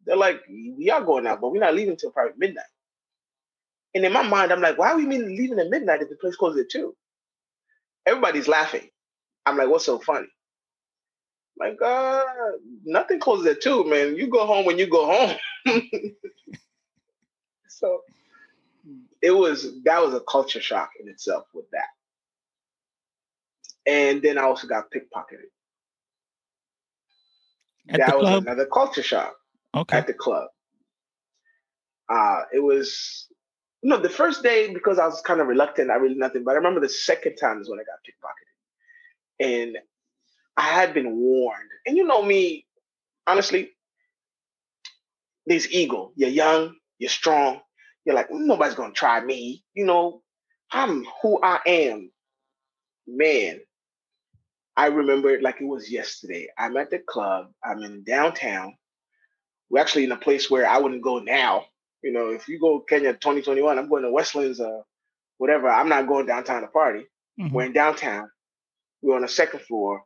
[0.06, 2.64] They're like, we are going out, but we're not leaving until probably midnight.
[3.94, 6.36] And in my mind, I'm like, why are we leaving at midnight if the place
[6.36, 6.96] closes at two?
[8.06, 8.88] Everybody's laughing.
[9.46, 10.28] I'm like, what's so funny?
[11.58, 12.24] Like, uh,
[12.84, 14.16] nothing closes at two, man.
[14.16, 15.36] You go home when you go home.
[17.68, 18.00] so
[19.22, 21.88] it was that was a culture shock in itself with that.
[23.86, 25.50] And then I also got pickpocketed.
[27.88, 28.42] At that was club.
[28.44, 29.34] another culture shock
[29.74, 29.96] Okay.
[29.98, 30.48] at the club.
[32.08, 33.28] Uh, it was
[33.82, 36.44] no, the first day because I was kind of reluctant, I really nothing.
[36.44, 39.78] But I remember the second time is when I got pickpocketed, and
[40.56, 41.70] I had been warned.
[41.86, 42.66] And you know me,
[43.26, 43.72] honestly,
[45.46, 46.12] there's ego.
[46.16, 47.60] You're young, you're strong.
[48.04, 49.64] You're like nobody's gonna try me.
[49.74, 50.22] You know,
[50.70, 52.10] I'm who I am.
[53.06, 53.60] Man,
[54.76, 56.48] I remember it like it was yesterday.
[56.56, 57.52] I'm at the club.
[57.64, 58.74] I'm in downtown.
[59.70, 61.66] We're actually in a place where I wouldn't go now.
[62.02, 64.82] You know, if you go Kenya 2021, I'm going to Westlands, uh,
[65.38, 65.68] whatever.
[65.68, 67.06] I'm not going downtown to party.
[67.40, 67.54] Mm-hmm.
[67.54, 68.30] We're in downtown.
[69.02, 70.02] We're on the second floor.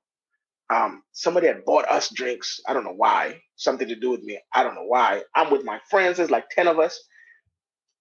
[0.71, 2.61] Um, somebody had bought us drinks.
[2.69, 3.41] I don't know why.
[3.57, 4.39] Something to do with me.
[4.53, 5.23] I don't know why.
[5.35, 6.17] I'm with my friends.
[6.17, 7.01] There's like 10 of us.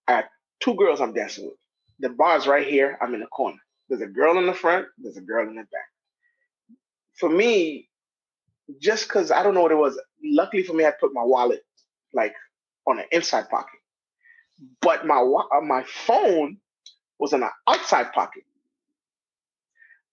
[0.08, 0.26] I have
[0.62, 1.56] two girls I'm dancing with.
[2.00, 2.98] The bar's right here.
[3.02, 3.58] I'm in the corner.
[3.90, 4.88] There's a girl in the front.
[4.98, 5.70] There's a girl in the back
[7.16, 7.90] for me,
[8.82, 11.64] just because I don't know what it was, luckily for me, I put my wallet
[12.14, 12.34] like
[12.88, 13.80] on an inside pocket,
[14.82, 16.58] but my uh, my phone
[17.20, 18.44] was in an outside pocket.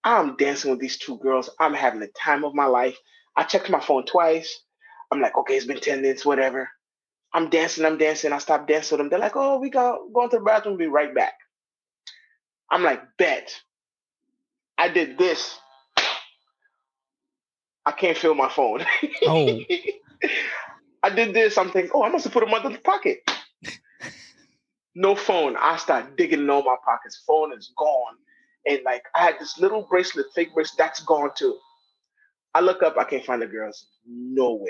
[0.03, 1.49] I'm dancing with these two girls.
[1.59, 2.97] I'm having the time of my life.
[3.35, 4.61] I checked my phone twice.
[5.11, 6.69] I'm like, okay, it's been 10 minutes, whatever.
[7.33, 8.33] I'm dancing, I'm dancing.
[8.33, 9.09] I stop dancing with them.
[9.09, 11.33] They're like, oh, we go going to the bathroom, we'll be right back.
[12.69, 13.55] I'm like, bet.
[14.77, 15.57] I did this
[17.85, 18.85] I can't feel my phone.
[19.27, 19.59] Oh.
[21.03, 21.57] I did this.
[21.57, 23.29] I'm thinking, oh, I must have put it in the pocket.
[24.95, 25.57] no phone.
[25.59, 27.21] I start digging in all my pockets.
[27.27, 28.15] Phone is gone.
[28.65, 31.57] And like I had this little bracelet, fake bracelet, that's gone too.
[32.53, 34.67] I look up, I can't find the girls nowhere.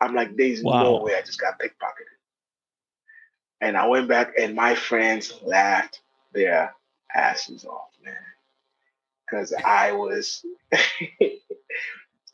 [0.00, 0.82] I'm like, there's wow.
[0.82, 2.18] no way I just got pickpocketed.
[3.60, 6.00] And I went back and my friends laughed
[6.32, 6.74] their
[7.14, 8.16] asses off, man
[9.34, 10.44] because I was.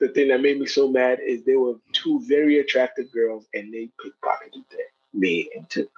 [0.00, 3.72] the thing that made me so mad is there were two very attractive girls and
[3.72, 4.64] they pickpocketed
[5.12, 5.90] me and took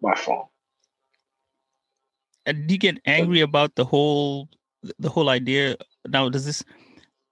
[0.00, 0.46] my phone.
[2.46, 4.48] And do you get angry about the whole
[4.98, 5.76] the whole idea?
[6.08, 6.64] Now, does this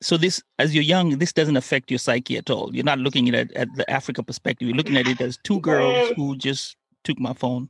[0.03, 2.75] so this as you're young, this doesn't affect your psyche at all.
[2.75, 4.69] You're not looking at it at the Africa perspective.
[4.69, 7.69] You're looking at it as two girls who just took my phone.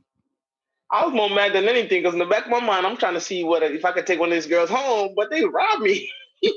[0.91, 3.13] I was more mad than anything because in the back of my mind, I'm trying
[3.13, 5.81] to see what if I could take one of these girls home, but they robbed
[5.81, 6.11] me.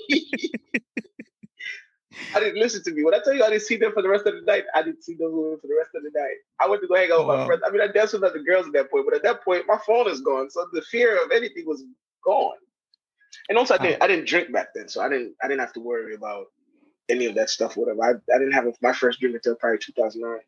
[2.35, 3.05] I didn't listen to me.
[3.05, 4.83] When I tell you I didn't see them for the rest of the night, I
[4.83, 6.37] didn't see them for the rest of the night.
[6.61, 7.63] I went to go hang out with my friends.
[7.67, 9.79] I mean, I danced with other girls at that point, but at that point, my
[9.87, 10.51] phone is gone.
[10.51, 11.85] So the fear of anything was
[12.25, 12.57] gone.
[13.49, 15.73] And also, I didn't, I didn't drink back then, so I didn't, I didn't have
[15.75, 16.47] to worry about
[17.09, 17.77] any of that stuff.
[17.77, 18.03] Whatever.
[18.03, 20.41] I, I didn't have my first drink until probably 2009.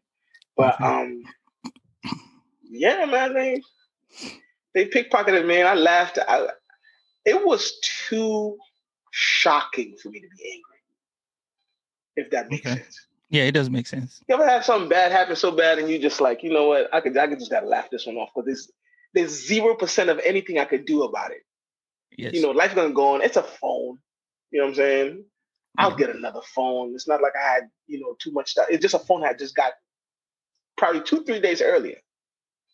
[0.57, 1.23] But um,
[2.63, 3.63] yeah, man, they
[4.75, 6.19] they pickpocketed me and I laughed.
[6.27, 6.49] I,
[7.25, 8.57] it was too
[9.11, 10.76] shocking for me to be angry.
[12.17, 12.81] If that makes okay.
[12.81, 13.07] sense.
[13.29, 14.23] Yeah, it does make sense.
[14.29, 16.93] You ever have something bad happen so bad and you just like, you know what,
[16.95, 18.73] I could I could just gotta laugh this one off because there's
[19.15, 21.43] there's zero percent of anything I could do about it.
[22.17, 22.35] Yes.
[22.35, 23.23] You know, life's gonna go on.
[23.23, 23.99] It's a phone.
[24.51, 25.25] You know what I'm saying?
[25.79, 26.95] I'll get another phone.
[26.95, 28.67] It's not like I had, you know, too much stuff.
[28.71, 29.73] It's just a phone I just got
[30.79, 31.99] probably two, three days earlier.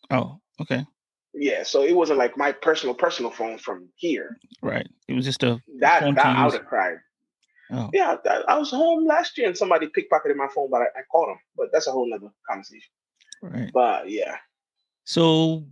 [0.09, 0.85] Oh, okay.
[1.33, 4.37] Yeah, so it wasn't like my personal personal phone from here.
[4.61, 4.87] Right.
[5.07, 6.97] It was just a that, that I would have cried.
[7.73, 7.89] Oh.
[7.91, 11.01] Yeah, I, I, was home last year and somebody pickpocketed my phone, but I, I
[11.11, 11.39] called them.
[11.57, 12.91] But that's a whole nother conversation.
[13.41, 13.71] Right.
[13.73, 14.35] But yeah.
[15.05, 15.65] So,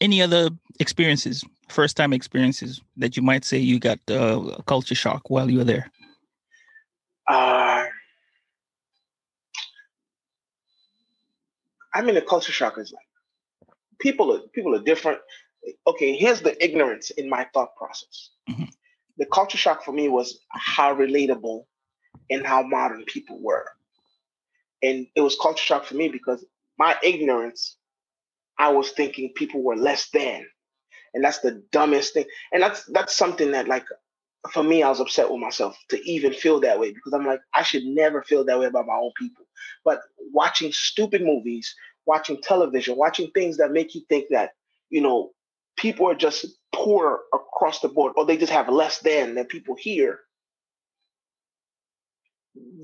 [0.00, 4.94] any other experiences, first time experiences that you might say you got uh, a culture
[4.94, 5.90] shock while you were there?
[7.28, 7.84] Uh,
[11.94, 13.68] I mean, the culture shock is like
[14.00, 15.18] people are people are different.
[15.86, 18.30] Okay, here's the ignorance in my thought process.
[18.48, 18.64] Mm-hmm.
[19.20, 21.66] The culture shock for me was how relatable
[22.30, 23.66] and how modern people were.
[24.82, 26.44] And it was culture shock for me because
[26.78, 27.76] my ignorance,
[28.58, 30.46] I was thinking people were less than.
[31.14, 32.24] And that's the dumbest thing.
[32.52, 33.84] And that's that's something that like
[34.52, 37.40] for me, I was upset with myself to even feel that way because I'm like,
[37.54, 39.44] I should never feel that way about my own people.
[39.84, 40.00] But
[40.32, 41.74] watching stupid movies,
[42.06, 44.52] watching television, watching things that make you think that,
[44.88, 45.30] you know,
[45.76, 49.76] people are just poor across the board or they just have less than than people
[49.78, 50.20] here.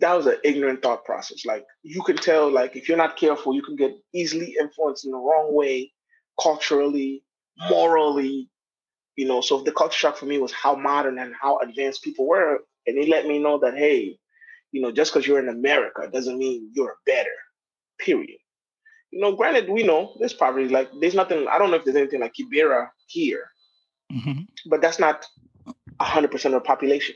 [0.01, 1.45] That was an ignorant thought process.
[1.45, 5.11] Like you can tell, like if you're not careful, you can get easily influenced in
[5.11, 5.93] the wrong way,
[6.41, 7.25] culturally,
[7.71, 8.51] morally,
[9.17, 9.41] you know.
[9.41, 12.97] So the culture shock for me was how modern and how advanced people were, and
[12.97, 14.19] they let me know that hey,
[14.73, 17.31] you know, just because you're in America doesn't mean you're better.
[17.99, 18.39] Period
[19.17, 21.47] you know, granted, we know there's probably like there's nothing.
[21.49, 23.51] I don't know if there's anything like Kibera here,
[24.13, 24.43] mm-hmm.
[24.67, 25.27] but that's not
[26.01, 27.15] hundred percent of the population.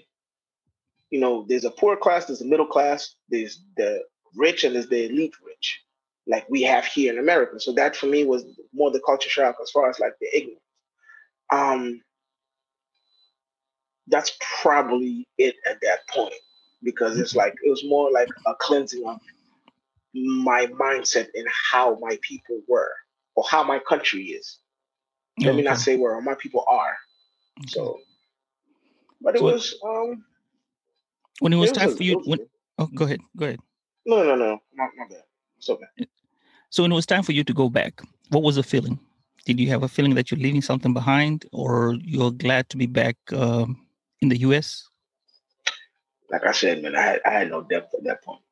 [1.11, 4.03] You know, there's a poor class, there's a middle class, there's the
[4.37, 5.83] rich, and there's the elite rich.
[6.27, 7.59] like we have here in America.
[7.61, 10.61] So that for me was more the culture shock as far as like the ignorance.
[11.53, 12.01] Um,
[14.07, 16.35] that's probably it at that point
[16.83, 19.19] because it's like it was more like a cleansing of
[20.15, 22.93] my mindset and how my people were
[23.35, 24.59] or how my country is.
[25.39, 26.97] Let me not say where all my people are.
[27.61, 27.69] Okay.
[27.69, 27.99] So,
[29.21, 30.25] but it so was um
[31.41, 32.21] when it was it time was for you.
[32.25, 32.41] When,
[32.79, 33.61] oh, go ahead, go ahead.
[34.07, 35.23] No, no, no, my, my bad.
[35.59, 36.07] So bad.
[36.71, 38.99] So when it was time for you to go back, what was the feeling?
[39.45, 42.87] Did you have a feeling that you're leaving something behind, or you're glad to be
[42.87, 43.87] back um,
[44.21, 44.89] in the U.S.?
[46.31, 48.43] Like I said, man, I had, I had no depth at that point.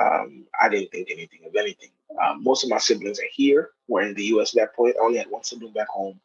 [0.00, 1.90] Um, I didn't think anything of anything.
[2.22, 3.70] Um, most of my siblings are here.
[3.88, 4.54] We're in the U.S.
[4.54, 4.96] at that point.
[5.00, 6.20] I only had one sibling back home.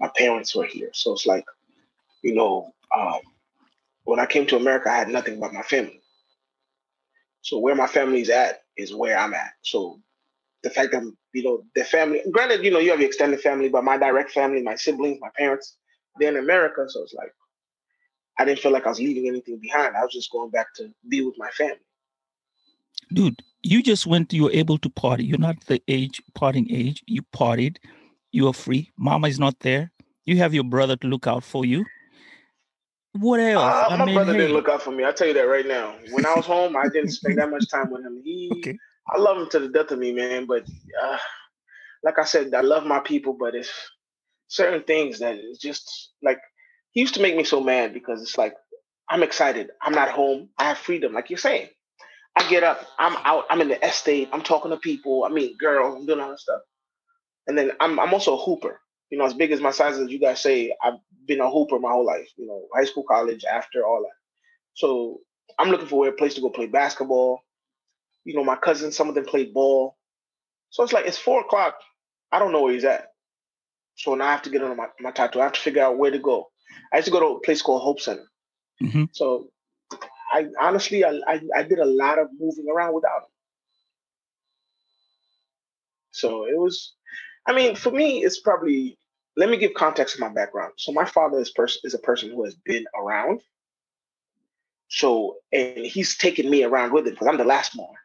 [0.00, 1.44] My parents were here, so it's like,
[2.22, 3.20] you know, um,
[4.04, 6.00] when I came to America, I had nothing but my family.
[7.42, 9.52] So where my family's at is where I'm at.
[9.62, 10.00] So
[10.62, 13.68] the fact that you know the family, granted, you know you have your extended family,
[13.68, 15.76] but my direct family, my siblings, my parents,
[16.18, 16.86] they're in America.
[16.88, 17.34] So it's like
[18.38, 19.96] I didn't feel like I was leaving anything behind.
[19.96, 21.76] I was just going back to be with my family.
[23.12, 24.32] Dude, you just went.
[24.32, 25.24] You were able to party.
[25.24, 27.02] You're not the age partying age.
[27.06, 27.78] You partied.
[28.30, 28.92] You are free.
[28.96, 29.90] Mama is not there.
[30.26, 31.84] You have your brother to look out for you.
[33.12, 33.90] What else?
[33.90, 34.38] Uh, my mean, brother hey.
[34.38, 35.04] didn't look out for me.
[35.04, 35.94] I'll tell you that right now.
[36.10, 38.20] When I was home, I didn't spend that much time with him.
[38.22, 38.78] He, okay.
[39.08, 40.46] I love him to the death of me, man.
[40.46, 40.68] But
[41.02, 41.18] uh,
[42.02, 43.70] like I said, I love my people, but it's
[44.48, 46.40] certain things that it's just like
[46.90, 48.54] he used to make me so mad because it's like
[49.08, 49.70] I'm excited.
[49.80, 50.50] I'm not home.
[50.58, 51.68] I have freedom, like you're saying.
[52.36, 52.84] I get up.
[52.98, 53.44] I'm out.
[53.50, 54.28] I'm in the estate.
[54.32, 55.24] I'm talking to people.
[55.24, 55.96] I mean, girls.
[55.96, 56.60] I'm doing all that stuff.
[57.46, 58.80] And then I'm I'm also a hooper
[59.14, 61.78] you know, as big as my size as you guys say, I've been a hooper
[61.78, 64.16] my whole life, you know, high school, college, after all that.
[64.74, 65.20] So
[65.56, 67.40] I'm looking for a place to go play basketball.
[68.24, 69.96] You know, my cousins, some of them played ball.
[70.70, 71.76] So it's like, it's four o'clock.
[72.32, 73.06] I don't know where he's at.
[73.94, 75.36] So now I have to get on my, matatu.
[75.36, 76.48] I have to figure out where to go.
[76.92, 78.28] I used to go to a place called Hope Center.
[78.82, 79.04] Mm-hmm.
[79.12, 79.50] So
[80.34, 83.28] I honestly, I, I, I did a lot of moving around without him.
[86.10, 86.94] So it was
[87.46, 88.98] I mean, for me, it's probably.
[89.36, 90.74] Let me give context to my background.
[90.76, 93.40] So my father is person is a person who has been around.
[94.88, 97.96] So and he's taken me around with him because I'm the last born.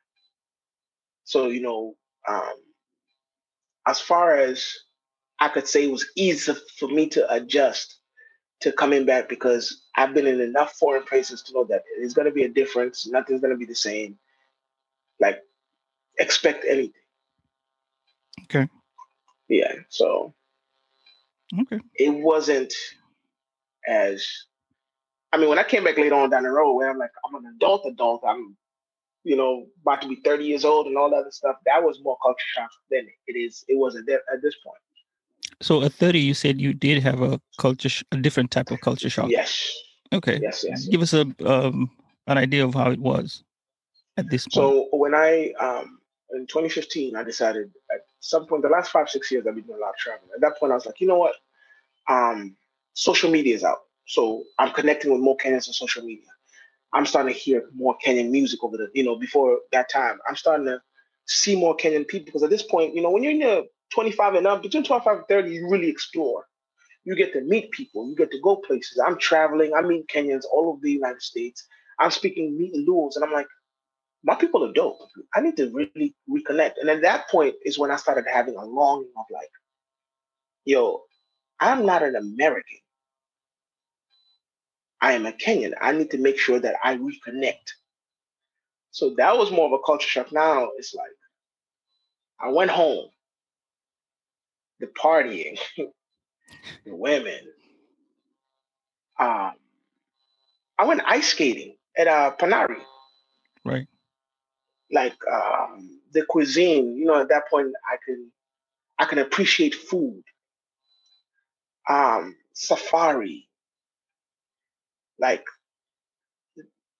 [1.25, 1.95] So you know,
[2.27, 2.55] um,
[3.85, 4.67] as far as
[5.39, 7.98] I could say, it was easy for me to adjust
[8.61, 12.27] to coming back because I've been in enough foreign places to know that it's going
[12.27, 13.07] to be a difference.
[13.07, 14.17] Nothing's going to be the same.
[15.19, 15.39] Like,
[16.17, 16.93] expect anything.
[18.43, 18.67] Okay
[19.49, 20.33] yeah, so
[21.61, 22.73] okay, it wasn't
[23.87, 24.25] as.
[25.33, 27.35] I mean, when I came back later on down the road, where I'm like, I'm
[27.35, 28.57] an adult, adult, I'm,
[29.23, 31.57] you know, about to be 30 years old and all that other stuff.
[31.67, 33.63] That was more culture shock than it is.
[33.67, 34.79] It was at, at this point.
[35.61, 38.79] So at 30, you said you did have a culture, sh- a different type of
[38.81, 39.29] culture shock.
[39.29, 39.73] Yes.
[40.13, 40.39] Okay.
[40.41, 40.63] Yes.
[40.67, 40.85] Yes.
[40.85, 41.91] Give us a um,
[42.27, 43.43] an idea of how it was
[44.17, 44.53] at this point.
[44.53, 45.99] So when I um
[46.31, 49.79] in 2015, I decided at some point, the last five, six years, I've been doing
[49.79, 50.29] a lot of traveling.
[50.33, 51.35] At that point, I was like, you know what?
[52.07, 52.55] Um,
[52.93, 53.79] social media is out.
[54.05, 56.25] So I'm connecting with more Kenyans on social media.
[56.93, 60.19] I'm starting to hear more Kenyan music over the, you know, before that time.
[60.27, 60.81] I'm starting to
[61.25, 63.63] see more Kenyan people because at this point, you know, when you're in your
[63.93, 66.45] 25 and up, between 25 and 30, you really explore.
[67.05, 69.01] You get to meet people, you get to go places.
[69.05, 71.65] I'm traveling, I meet Kenyans all over the United States.
[71.99, 73.47] I'm speaking meeting Luos, and I'm like,
[74.23, 74.99] my people are dope.
[75.33, 76.73] I need to really reconnect.
[76.81, 79.49] And at that point is when I started having a longing of like,
[80.65, 81.01] yo,
[81.59, 82.77] I'm not an American.
[85.01, 85.73] I am a Kenyan.
[85.81, 87.73] I need to make sure that I reconnect.
[88.91, 90.31] So that was more of a culture shock.
[90.31, 91.07] Now it's like,
[92.41, 93.07] I went home,
[94.79, 97.39] the partying, the women.
[99.19, 99.53] Um,
[100.77, 102.81] I went ice skating at uh, Panari.
[103.65, 103.87] Right
[104.91, 106.95] like um, the cuisine.
[106.97, 108.31] You know, at that point, I can
[108.97, 110.23] I can appreciate food.
[111.89, 113.47] Um, safari,
[115.19, 115.45] like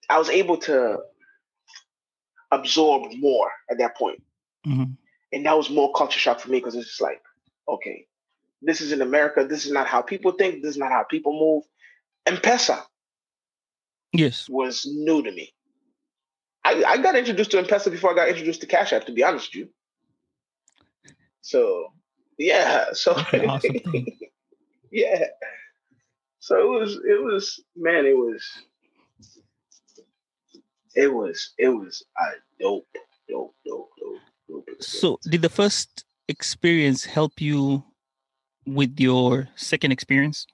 [0.09, 0.99] I was able to
[2.51, 4.21] absorb more at that point.
[4.67, 4.91] Mm-hmm.
[5.31, 7.21] and that was more culture shock for me because it's just like,
[7.73, 8.05] okay,
[8.61, 9.45] this is in America.
[9.45, 10.61] This is not how people think.
[10.61, 11.63] This is not how people move.
[12.25, 12.83] M-Pesa,
[14.13, 15.53] yes, was new to me.
[16.65, 19.23] I, I got introduced to M-Pesa before I got introduced to Cash App, to be
[19.23, 19.69] honest with you.
[21.41, 21.93] So
[22.37, 23.77] yeah, so awesome
[24.91, 25.25] yeah.
[26.39, 28.43] So it was it was man, it was
[30.95, 32.25] it was it was a
[32.61, 32.87] dope,
[33.29, 37.83] dope, dope, dope, dope So, did the first experience help you
[38.65, 40.45] with your second experience?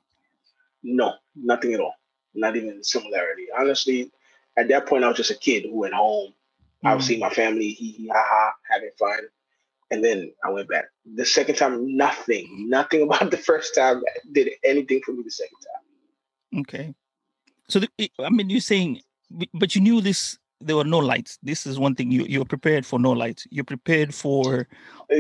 [0.82, 1.93] No, nothing at all.
[2.34, 3.47] Not even similarity.
[3.57, 4.11] Honestly,
[4.57, 6.30] at that point, I was just a kid who went home.
[6.30, 6.88] Mm-hmm.
[6.88, 9.19] I was seeing my family, hee hee ha ha, having fun.
[9.91, 10.86] And then I went back.
[11.13, 14.01] The second time, nothing, nothing about the first time
[14.32, 16.61] did anything for me the second time.
[16.61, 16.95] Okay.
[17.67, 19.01] So, the, I mean, you're saying,
[19.53, 21.38] but you knew this, there were no lights.
[21.43, 23.45] This is one thing you, you're prepared for no lights.
[23.49, 24.68] You're prepared for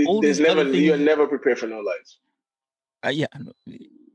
[0.07, 2.17] all There's never, you're never prepared for no lights.
[3.05, 3.27] Uh, yeah.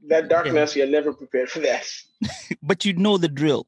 [0.09, 0.85] That darkness, yeah.
[0.85, 1.87] you're never prepared for that.
[2.63, 3.67] but you know the drill.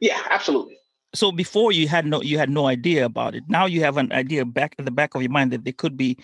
[0.00, 0.78] Yeah, absolutely
[1.14, 4.12] so before you had no you had no idea about it now you have an
[4.12, 6.16] idea back in the back of your mind that there could be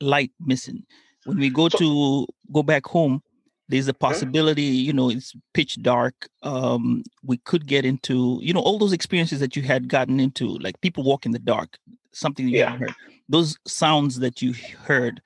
[0.00, 0.84] light missing
[1.24, 3.22] when we go to go back home
[3.68, 8.60] there's a possibility you know it's pitch dark um we could get into you know
[8.60, 11.76] all those experiences that you had gotten into like people walk in the dark
[12.12, 12.76] something you yeah.
[12.76, 12.94] heard
[13.28, 14.54] those sounds that you
[14.84, 15.20] heard.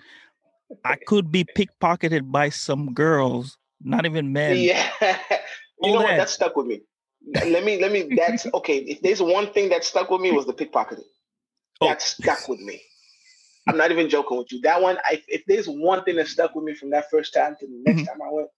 [0.84, 4.56] I could be pickpocketed by some girls not even men.
[4.58, 4.88] Yeah.
[5.82, 6.04] You know that.
[6.04, 6.16] what?
[6.18, 6.28] that.
[6.28, 6.82] Stuck with me.
[7.32, 10.44] Let me let me that's okay if there's one thing that stuck with me was
[10.44, 11.06] the pickpocketing.
[11.80, 11.88] Oh.
[11.88, 12.82] that stuck with me
[13.70, 16.54] i'm not even joking with you that one I, if there's one thing that stuck
[16.54, 18.06] with me from that first time to the next mm-hmm.
[18.06, 18.48] time i went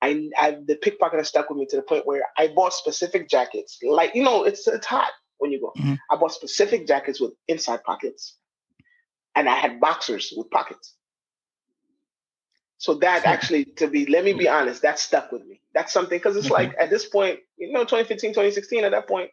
[0.00, 3.78] I, I the pickpocketing stuck with me to the point where i bought specific jackets
[3.82, 5.94] like you know it's it's hot when you go mm-hmm.
[6.10, 8.36] i bought specific jackets with inside pockets
[9.34, 10.94] and i had boxers with pockets
[12.78, 15.60] so that actually, to be, let me be honest, that stuck with me.
[15.74, 16.54] That's something because it's mm-hmm.
[16.54, 19.30] like at this point, you know, 2015, 2016, at that point,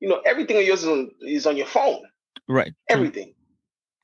[0.00, 2.02] you know, everything of yours is on, is on your phone.
[2.48, 2.72] Right.
[2.88, 3.34] Everything.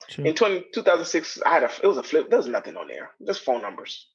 [0.08, 0.24] True.
[0.24, 2.28] In 20, 2006, I had a, it was a flip.
[2.30, 4.08] There was nothing on there, just phone numbers.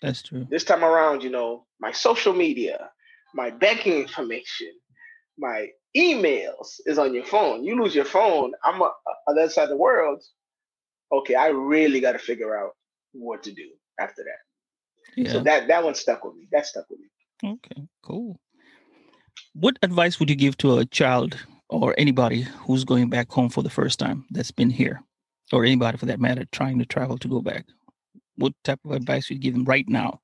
[0.00, 0.46] That's true.
[0.50, 2.90] This time around, you know, my social media,
[3.34, 4.72] my banking information,
[5.38, 7.64] my emails is on your phone.
[7.64, 8.90] You lose your phone, I'm on
[9.26, 10.22] the other side of the world.
[11.12, 12.72] Okay, I really got to figure out
[13.12, 13.68] what to do
[14.00, 15.16] after that.
[15.16, 15.32] Yeah.
[15.32, 16.48] So that that one stuck with me.
[16.50, 17.50] That stuck with me.
[17.50, 18.40] Okay, cool.
[19.52, 21.36] What advice would you give to a child
[21.68, 25.02] or anybody who's going back home for the first time that's been here,
[25.52, 27.66] or anybody for that matter trying to travel to go back?
[28.36, 30.20] What type of advice would you give them right now?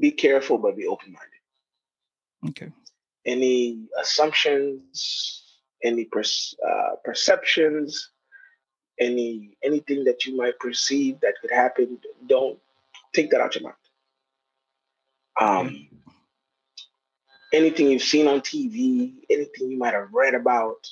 [0.00, 2.62] Be careful, but be open minded.
[2.62, 2.72] Okay.
[3.26, 5.42] Any assumptions,
[5.82, 8.10] any per, uh, perceptions,
[9.00, 12.58] any anything that you might perceive that could happen, don't
[13.12, 13.76] take that out your mind.
[15.40, 15.88] Um,
[17.52, 20.86] anything you've seen on TV, anything you might have read about,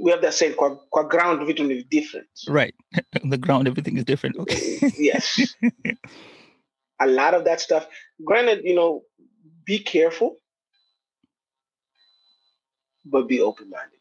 [0.00, 2.74] we have that saying, "Qua, ground everything is different." Right,
[3.22, 4.36] on the ground everything is different.
[4.38, 4.92] Okay.
[4.98, 5.54] yes.
[7.00, 7.86] A lot of that stuff.
[8.24, 9.02] Granted, you know,
[9.64, 10.36] be careful,
[13.04, 14.00] but be open minded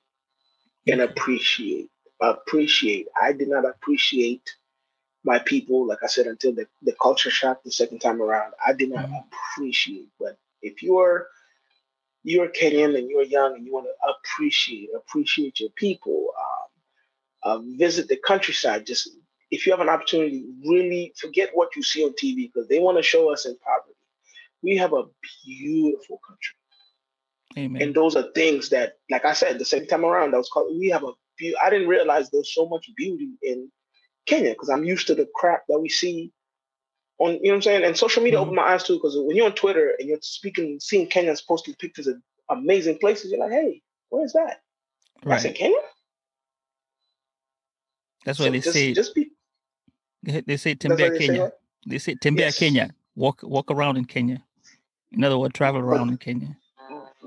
[0.87, 1.89] and appreciate
[2.19, 3.07] appreciate.
[3.21, 4.55] I did not appreciate
[5.23, 8.53] my people, like I said, until the, the culture shock the second time around.
[8.65, 9.15] I did not mm-hmm.
[9.55, 10.07] appreciate.
[10.19, 11.27] But if you're
[12.27, 16.69] you're Kenyan and you're young and you want to appreciate appreciate your people, um,
[17.43, 18.85] uh, visit the countryside.
[18.85, 19.09] Just
[19.49, 22.97] if you have an opportunity, really forget what you see on TV because they want
[22.97, 23.95] to show us in poverty.
[24.61, 25.03] We have a
[25.45, 26.55] beautiful country.
[27.57, 27.81] Amen.
[27.81, 30.77] And those are things that, like I said, the second time around, I was called.
[30.77, 33.71] We have a be- I didn't realize there's so much beauty in
[34.25, 36.33] Kenya because I'm used to the crap that we see
[37.19, 37.83] on, you know what I'm saying?
[37.83, 38.49] And social media mm-hmm.
[38.49, 41.73] opened my eyes too because when you're on Twitter and you're speaking, seeing Kenyans posting
[41.75, 42.17] pictures of
[42.49, 44.61] amazing places, you're like, hey, where's that?
[45.23, 45.35] Right.
[45.35, 45.77] I said, Kenya?
[48.25, 49.31] That's why so they just, say just be
[50.23, 51.51] they say Tembea Kenya.
[51.87, 52.59] They say Tembea yes.
[52.59, 52.89] Kenya.
[53.15, 54.43] Walk walk around in Kenya.
[55.13, 56.57] In other words, travel around but, in Kenya.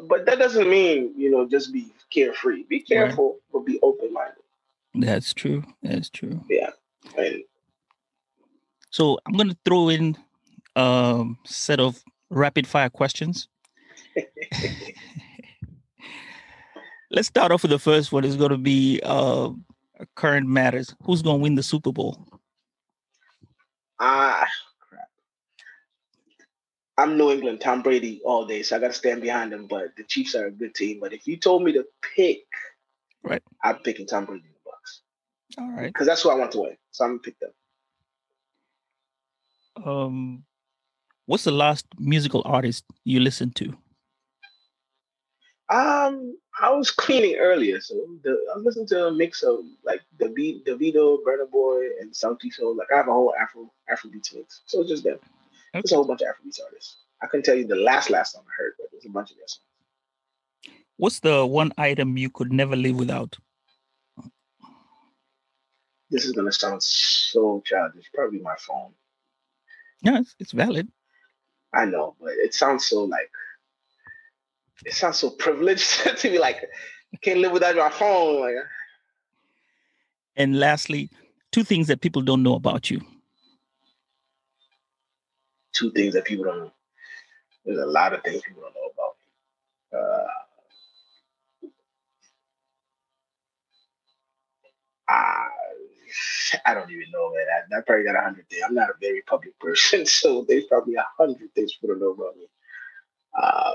[0.08, 2.64] But that doesn't mean, you know, just be carefree.
[2.64, 3.40] Be careful, right.
[3.52, 4.42] but be open minded.
[4.94, 5.64] That's true.
[5.82, 6.44] That's true.
[6.48, 6.70] Yeah.
[7.16, 7.42] And
[8.90, 10.16] so I'm going to throw in
[10.76, 13.48] a set of rapid fire questions.
[17.10, 18.24] Let's start off with the first one.
[18.24, 19.50] It's going to be uh,
[20.14, 20.94] current matters.
[21.02, 22.26] Who's going to win the Super Bowl?
[23.98, 24.46] Ah,
[24.80, 25.08] crap!
[26.96, 29.66] I'm New England, Tom Brady all day, so I got to stand behind him.
[29.66, 31.00] But the Chiefs are a good team.
[31.00, 31.84] But if you told me to
[32.14, 32.44] pick,
[33.22, 35.00] right, I'm picking Tom Brady in the Bucs.
[35.58, 36.76] All right, because that's who I want to win.
[36.92, 37.50] So I'm gonna pick them.
[39.84, 40.44] Um,
[41.26, 43.76] what's the last musical artist you listened to?
[45.68, 50.02] Um, I was cleaning earlier, so the, I was listening to a mix of like
[50.18, 52.76] the beat, Davido, Burna Boy, and Sauti Sol.
[52.76, 55.14] Like I have a whole Afro Afrobeat mix, so it's just them.
[55.14, 55.22] Okay.
[55.74, 56.96] There's a whole bunch of Afrobeats artists.
[57.22, 59.36] I couldn't tell you the last last song I heard, but there's a bunch of
[59.36, 60.74] their songs.
[60.96, 63.36] What's the one item you could never live without?
[66.10, 68.10] this is gonna sound so childish.
[68.12, 68.92] Probably my phone.
[70.02, 70.88] No, it's, it's valid.
[71.74, 73.30] I know, but it sounds so like
[74.84, 76.58] it sounds so privileged to be like
[77.14, 78.40] I can't live without my phone.
[78.40, 78.54] Like,
[80.36, 81.10] And lastly,
[81.52, 83.00] two things that people don't know about you.
[85.74, 86.72] two things that people don't know.
[87.64, 89.16] There's a lot of things people don't know about
[89.92, 89.98] me.
[89.98, 90.28] Uh,
[95.08, 95.48] I,
[96.66, 97.46] I don't even know, man.
[97.72, 98.62] I, I probably got a hundred things.
[98.66, 102.12] I'm not a very public person, so there's probably a hundred things people don't know
[102.12, 102.46] about me.
[103.40, 103.72] Uh,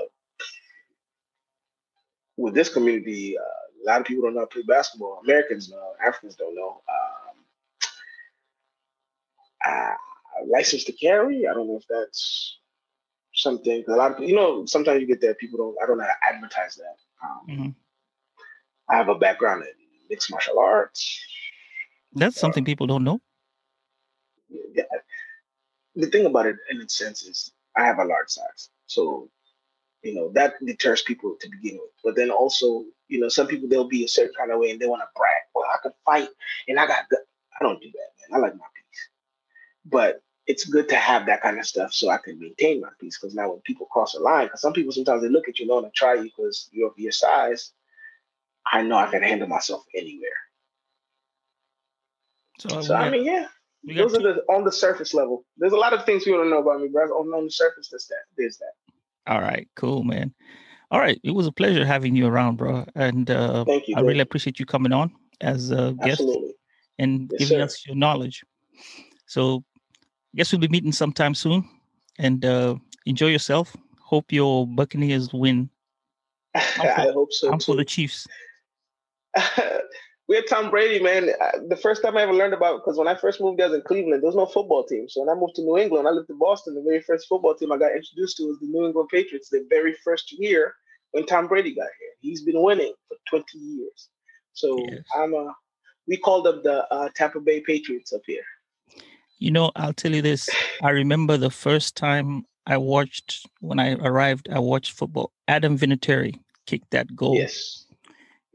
[2.36, 5.20] with this community, uh, a lot of people don't know how to play basketball.
[5.24, 6.82] Americans know, Africans don't know.
[6.88, 7.36] Um,
[9.66, 9.94] uh,
[10.48, 11.46] license to carry.
[11.48, 12.58] I don't know if that's
[13.34, 13.84] something.
[13.88, 15.76] A lot of you know, sometimes you get that people don't.
[15.82, 16.96] I don't know how to advertise that.
[17.26, 17.74] Um, Mhm.
[18.88, 19.74] I have a background in
[20.10, 21.20] mixed martial arts.
[22.12, 23.20] That's uh, something people don't know.
[24.48, 24.84] Yeah.
[25.94, 29.30] The thing about it, in its sense, is I have a large size, so
[30.02, 31.90] you know that deters people to begin with.
[32.04, 34.80] But then also, you know, some people they'll be a certain kind of way and
[34.80, 35.42] they want to brag.
[35.54, 36.28] Well, I could fight,
[36.68, 37.08] and I got.
[37.08, 37.20] Good.
[37.58, 38.38] I don't do that, man.
[38.38, 39.08] I like my peace,
[39.86, 43.18] but it's good to have that kind of stuff so I can maintain my peace.
[43.18, 45.64] Because now when people cross a line, because some people sometimes they look at you
[45.64, 47.72] and want to try you because you're of your size.
[48.70, 50.30] I know I can handle myself anywhere.
[52.58, 53.46] So, So we I mean, yeah,
[53.84, 55.44] those are the on the surface level.
[55.56, 57.04] There's a lot of things people don't know about me, bro.
[57.04, 58.24] On, on the surface, there's that.
[58.36, 59.32] There's that.
[59.32, 60.32] all right, cool, man.
[60.90, 62.86] All right, it was a pleasure having you around, bro.
[62.94, 63.96] And uh, Thank you.
[63.96, 66.54] I really appreciate you coming on as a guest Absolutely.
[66.98, 67.64] and Yes, giving sir.
[67.64, 68.44] us your knowledge.
[69.26, 69.64] So,
[70.32, 71.68] I guess we'll be meeting sometime soon.
[72.18, 73.76] And uh, enjoy yourself.
[74.00, 75.68] Hope your Buccaneers win.
[76.54, 78.26] I hope so I'm for the Chiefs.
[80.28, 81.30] we had Tom Brady, man.
[81.68, 83.78] The first time I ever learned about because when I first moved there I was
[83.78, 85.08] in Cleveland, there was no football team.
[85.08, 86.74] So when I moved to New England, I lived in Boston.
[86.74, 89.48] The very first football team I got introduced to was the New England Patriots.
[89.50, 90.74] The very first year
[91.12, 94.08] when Tom Brady got here, he's been winning for 20 years.
[94.52, 95.02] So Yes.
[95.16, 95.54] I'm a.
[96.08, 98.44] We called them the uh, Tampa Bay Patriots up here.
[99.38, 100.48] You know, I'll tell you this.
[100.82, 105.32] I remember the first time I watched, when I arrived, I watched football.
[105.48, 107.34] Adam Vinatieri kicked that goal.
[107.34, 107.85] Yes.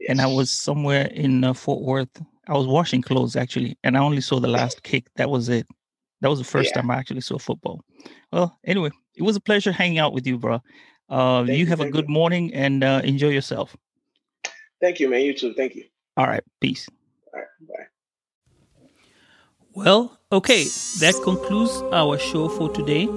[0.08, 2.22] And I was somewhere in uh, Fort Worth.
[2.48, 5.06] I was washing clothes actually, and I only saw the last kick.
[5.16, 5.66] That was it.
[6.20, 6.80] That was the first Yeah.
[6.82, 7.82] time I actually saw football.
[8.32, 10.60] Well, anyway, it was a pleasure hanging out with you, bro.
[11.08, 12.14] Uh, Thank you you, have a good you.
[12.14, 13.76] morning and uh, enjoy yourself.
[14.80, 15.22] Thank you, man.
[15.22, 15.54] You too.
[15.54, 15.84] Thank you.
[16.16, 16.88] All right, peace.
[17.32, 17.48] All right.
[17.68, 17.84] Bye.
[19.74, 20.64] Well, okay,
[21.00, 23.08] that concludes our show for today.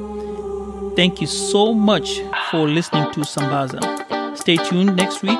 [0.96, 2.22] Thank you so much
[2.52, 4.38] for listening to Sambaza.
[4.38, 5.40] Stay tuned next week